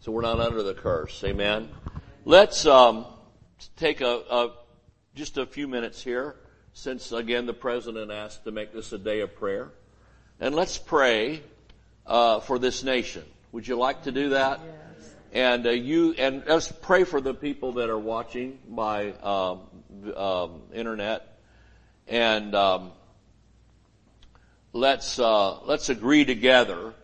So 0.00 0.12
we're 0.12 0.20
not 0.20 0.38
under 0.38 0.62
the 0.62 0.74
curse. 0.74 1.24
Amen. 1.24 1.70
Let's 2.26 2.66
um, 2.66 3.06
take 3.76 4.02
a, 4.02 4.22
a 4.30 4.50
just 5.14 5.38
a 5.38 5.46
few 5.46 5.66
minutes 5.66 6.02
here, 6.02 6.36
since 6.74 7.10
again 7.10 7.46
the 7.46 7.54
president 7.54 8.10
asked 8.12 8.44
to 8.44 8.50
make 8.50 8.74
this 8.74 8.92
a 8.92 8.98
day 8.98 9.20
of 9.20 9.34
prayer, 9.34 9.70
and 10.38 10.54
let's 10.54 10.76
pray 10.76 11.42
uh, 12.06 12.40
for 12.40 12.58
this 12.58 12.84
nation. 12.84 13.24
Would 13.52 13.66
you 13.66 13.76
like 13.76 14.02
to 14.02 14.12
do 14.12 14.28
that? 14.28 14.60
Yes. 14.62 14.87
And 15.32 15.66
uh, 15.66 15.70
you 15.70 16.14
and 16.16 16.42
let's 16.46 16.72
pray 16.72 17.04
for 17.04 17.20
the 17.20 17.34
people 17.34 17.72
that 17.72 17.90
are 17.90 17.98
watching 17.98 18.58
by 18.66 19.12
um, 19.12 19.60
um, 20.16 20.62
internet, 20.72 21.38
and 22.06 22.54
um, 22.54 22.92
let's 24.72 25.18
uh, 25.18 25.60
let's 25.64 25.90
agree 25.90 26.24
together, 26.24 26.94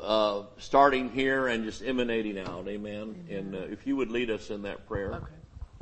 uh, 0.00 0.44
starting 0.56 1.10
here 1.10 1.46
and 1.46 1.64
just 1.64 1.82
emanating 1.82 2.38
out. 2.38 2.66
Amen. 2.66 3.26
And 3.28 3.54
uh, 3.54 3.58
if 3.58 3.86
you 3.86 3.96
would 3.96 4.10
lead 4.10 4.30
us 4.30 4.48
in 4.50 4.62
that 4.62 4.88
prayer, 4.88 5.20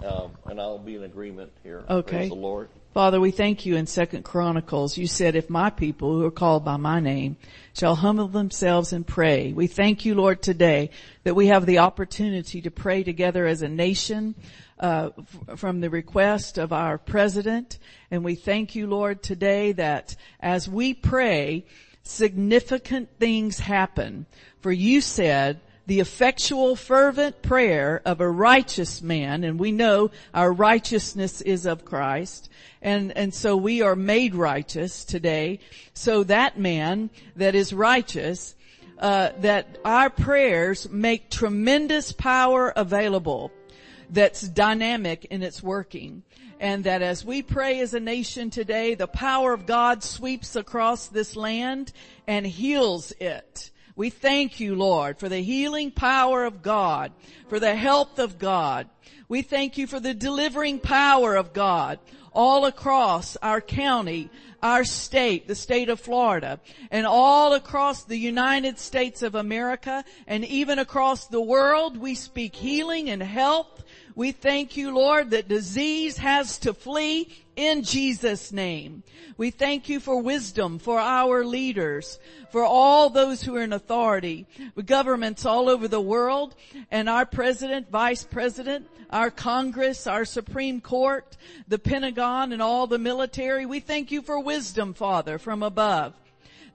um, 0.04 0.32
and 0.48 0.60
I'll 0.60 0.78
be 0.78 0.96
in 0.96 1.04
agreement 1.04 1.52
here. 1.62 1.84
Okay. 1.88 2.16
Praise 2.16 2.28
the 2.28 2.34
Lord. 2.34 2.68
Father, 2.92 3.18
we 3.18 3.30
thank 3.30 3.64
you 3.64 3.76
in 3.76 3.86
Second 3.86 4.22
Chronicles. 4.22 4.98
You 4.98 5.06
said, 5.06 5.34
if 5.34 5.48
my 5.48 5.70
people 5.70 6.12
who 6.12 6.26
are 6.26 6.30
called 6.30 6.62
by 6.62 6.76
my 6.76 7.00
name 7.00 7.38
shall 7.72 7.94
humble 7.94 8.28
themselves 8.28 8.92
and 8.92 9.06
pray. 9.06 9.54
We 9.54 9.66
thank 9.66 10.04
you, 10.04 10.14
Lord, 10.14 10.42
today 10.42 10.90
that 11.24 11.34
we 11.34 11.46
have 11.46 11.64
the 11.64 11.78
opportunity 11.78 12.60
to 12.60 12.70
pray 12.70 13.02
together 13.02 13.46
as 13.46 13.62
a 13.62 13.68
nation, 13.68 14.34
uh, 14.78 15.08
f- 15.18 15.58
from 15.58 15.80
the 15.80 15.88
request 15.88 16.58
of 16.58 16.70
our 16.70 16.98
president. 16.98 17.78
And 18.10 18.24
we 18.24 18.34
thank 18.34 18.74
you, 18.74 18.86
Lord, 18.86 19.22
today 19.22 19.72
that 19.72 20.14
as 20.38 20.68
we 20.68 20.92
pray, 20.92 21.64
significant 22.02 23.08
things 23.18 23.58
happen. 23.58 24.26
For 24.60 24.70
you 24.70 25.00
said, 25.00 25.60
the 25.86 26.00
effectual 26.00 26.76
fervent 26.76 27.42
prayer 27.42 28.00
of 28.04 28.20
a 28.20 28.30
righteous 28.30 29.02
man, 29.02 29.44
and 29.44 29.58
we 29.58 29.72
know 29.72 30.10
our 30.32 30.52
righteousness 30.52 31.40
is 31.40 31.66
of 31.66 31.84
Christ, 31.84 32.48
and, 32.80 33.16
and 33.16 33.34
so 33.34 33.56
we 33.56 33.82
are 33.82 33.96
made 33.96 34.34
righteous 34.34 35.04
today. 35.04 35.58
So 35.92 36.24
that 36.24 36.58
man 36.58 37.10
that 37.36 37.54
is 37.54 37.72
righteous, 37.72 38.54
uh, 38.98 39.30
that 39.40 39.78
our 39.84 40.10
prayers 40.10 40.88
make 40.88 41.30
tremendous 41.30 42.12
power 42.12 42.72
available 42.74 43.50
that's 44.10 44.42
dynamic 44.42 45.24
in 45.26 45.42
its 45.42 45.62
working. 45.62 46.22
And 46.60 46.84
that 46.84 47.02
as 47.02 47.24
we 47.24 47.42
pray 47.42 47.80
as 47.80 47.92
a 47.92 47.98
nation 47.98 48.50
today, 48.50 48.94
the 48.94 49.08
power 49.08 49.52
of 49.52 49.66
God 49.66 50.04
sweeps 50.04 50.54
across 50.54 51.08
this 51.08 51.34
land 51.34 51.92
and 52.28 52.46
heals 52.46 53.12
it. 53.18 53.72
We 53.94 54.10
thank 54.10 54.58
you, 54.58 54.74
Lord, 54.74 55.18
for 55.18 55.28
the 55.28 55.40
healing 55.40 55.90
power 55.90 56.44
of 56.44 56.62
God, 56.62 57.12
for 57.48 57.60
the 57.60 57.74
health 57.74 58.18
of 58.18 58.38
God. 58.38 58.88
We 59.28 59.42
thank 59.42 59.76
you 59.76 59.86
for 59.86 60.00
the 60.00 60.14
delivering 60.14 60.78
power 60.78 61.36
of 61.36 61.52
God 61.52 61.98
all 62.32 62.64
across 62.64 63.36
our 63.36 63.60
county, 63.60 64.30
our 64.62 64.84
state, 64.84 65.46
the 65.46 65.54
state 65.54 65.88
of 65.88 66.00
Florida, 66.00 66.60
and 66.90 67.06
all 67.06 67.52
across 67.52 68.04
the 68.04 68.16
United 68.16 68.78
States 68.78 69.22
of 69.22 69.34
America, 69.34 70.04
and 70.26 70.44
even 70.44 70.78
across 70.78 71.26
the 71.26 71.40
world. 71.40 71.96
We 71.96 72.14
speak 72.14 72.54
healing 72.56 73.10
and 73.10 73.22
health. 73.22 73.84
We 74.14 74.32
thank 74.32 74.76
you, 74.76 74.94
Lord, 74.94 75.30
that 75.30 75.48
disease 75.48 76.18
has 76.18 76.58
to 76.60 76.74
flee 76.74 77.41
in 77.56 77.82
Jesus 77.82 78.52
name. 78.52 79.02
We 79.36 79.50
thank 79.50 79.88
you 79.88 80.00
for 80.00 80.20
wisdom 80.20 80.78
for 80.78 80.98
our 80.98 81.44
leaders, 81.44 82.18
for 82.50 82.64
all 82.64 83.10
those 83.10 83.42
who 83.42 83.56
are 83.56 83.62
in 83.62 83.72
authority, 83.72 84.46
governments 84.84 85.46
all 85.46 85.68
over 85.68 85.88
the 85.88 86.00
world, 86.00 86.54
and 86.90 87.08
our 87.08 87.26
president, 87.26 87.90
vice 87.90 88.24
president, 88.24 88.88
our 89.10 89.30
Congress, 89.30 90.06
our 90.06 90.24
Supreme 90.24 90.80
Court, 90.80 91.36
the 91.68 91.78
Pentagon, 91.78 92.52
and 92.52 92.62
all 92.62 92.86
the 92.86 92.98
military. 92.98 93.66
We 93.66 93.80
thank 93.80 94.10
you 94.10 94.22
for 94.22 94.40
wisdom, 94.40 94.94
Father, 94.94 95.38
from 95.38 95.62
above 95.62 96.14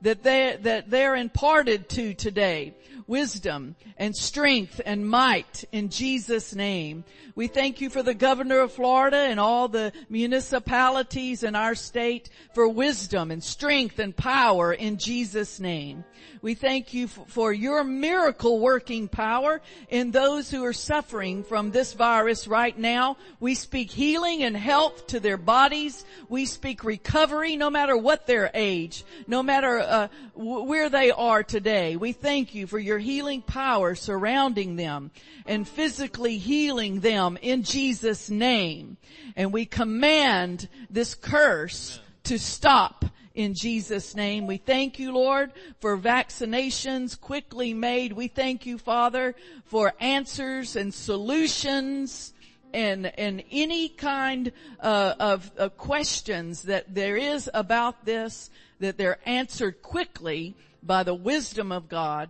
that 0.01 0.23
they 0.23 0.57
that 0.61 0.89
they're 0.89 1.15
imparted 1.15 1.89
to 1.89 2.13
today 2.13 2.75
wisdom 3.07 3.75
and 3.97 4.15
strength 4.15 4.81
and 4.85 5.07
might 5.07 5.63
in 5.71 5.89
Jesus 5.89 6.53
name. 6.53 7.03
We 7.35 7.47
thank 7.47 7.81
you 7.81 7.89
for 7.89 8.03
the 8.03 8.13
governor 8.13 8.59
of 8.59 8.73
Florida 8.73 9.17
and 9.17 9.39
all 9.39 9.67
the 9.67 9.93
municipalities 10.09 11.43
in 11.43 11.55
our 11.55 11.75
state 11.75 12.29
for 12.53 12.67
wisdom 12.67 13.31
and 13.31 13.43
strength 13.43 13.99
and 13.99 14.15
power 14.15 14.73
in 14.73 14.97
Jesus 14.97 15.59
name. 15.59 16.03
We 16.41 16.53
thank 16.53 16.93
you 16.93 17.07
for 17.07 17.51
your 17.51 17.83
miracle 17.83 18.59
working 18.59 19.07
power 19.07 19.61
in 19.89 20.11
those 20.11 20.51
who 20.51 20.63
are 20.65 20.73
suffering 20.73 21.43
from 21.43 21.71
this 21.71 21.93
virus 21.93 22.47
right 22.47 22.77
now. 22.77 23.17
We 23.39 23.55
speak 23.55 23.91
healing 23.91 24.43
and 24.43 24.55
health 24.55 25.07
to 25.07 25.19
their 25.19 25.37
bodies. 25.37 26.05
We 26.29 26.45
speak 26.45 26.83
recovery 26.83 27.55
no 27.55 27.69
matter 27.69 27.97
what 27.97 28.27
their 28.27 28.51
age, 28.53 29.03
no 29.27 29.41
matter 29.41 29.79
uh, 29.79 30.07
where 30.35 30.89
they 30.89 31.11
are 31.11 31.43
today. 31.43 31.95
We 31.95 32.13
thank 32.13 32.53
you 32.53 32.67
for 32.67 32.79
your 32.79 32.96
healing 32.97 33.41
power 33.41 33.95
surrounding 33.95 34.75
them 34.75 35.11
and 35.45 35.67
physically 35.67 36.37
healing 36.37 36.99
them 36.99 37.37
in 37.41 37.63
Jesus 37.63 38.29
name. 38.29 38.97
And 39.35 39.53
we 39.53 39.65
command 39.65 40.67
this 40.89 41.15
curse 41.15 41.99
to 42.23 42.37
stop 42.37 43.05
in 43.33 43.53
Jesus 43.53 44.15
name. 44.15 44.47
We 44.47 44.57
thank 44.57 44.97
you, 44.97 45.11
Lord, 45.11 45.53
for 45.79 45.97
vaccinations 45.97 47.19
quickly 47.19 47.73
made. 47.73 48.13
We 48.13 48.27
thank 48.27 48.65
you, 48.65 48.79
Father, 48.79 49.35
for 49.65 49.93
answers 49.99 50.75
and 50.75 50.91
solutions 50.93 52.33
and, 52.73 53.05
and 53.17 53.43
any 53.51 53.89
kind 53.89 54.51
uh, 54.79 55.13
of, 55.19 55.51
of 55.55 55.77
questions 55.77 56.63
that 56.63 56.93
there 56.93 57.15
is 57.15 57.49
about 57.53 58.05
this, 58.05 58.49
that 58.79 58.97
they're 58.97 59.19
answered 59.25 59.81
quickly 59.81 60.55
by 60.83 61.03
the 61.03 61.13
wisdom 61.13 61.71
of 61.71 61.89
God 61.89 62.29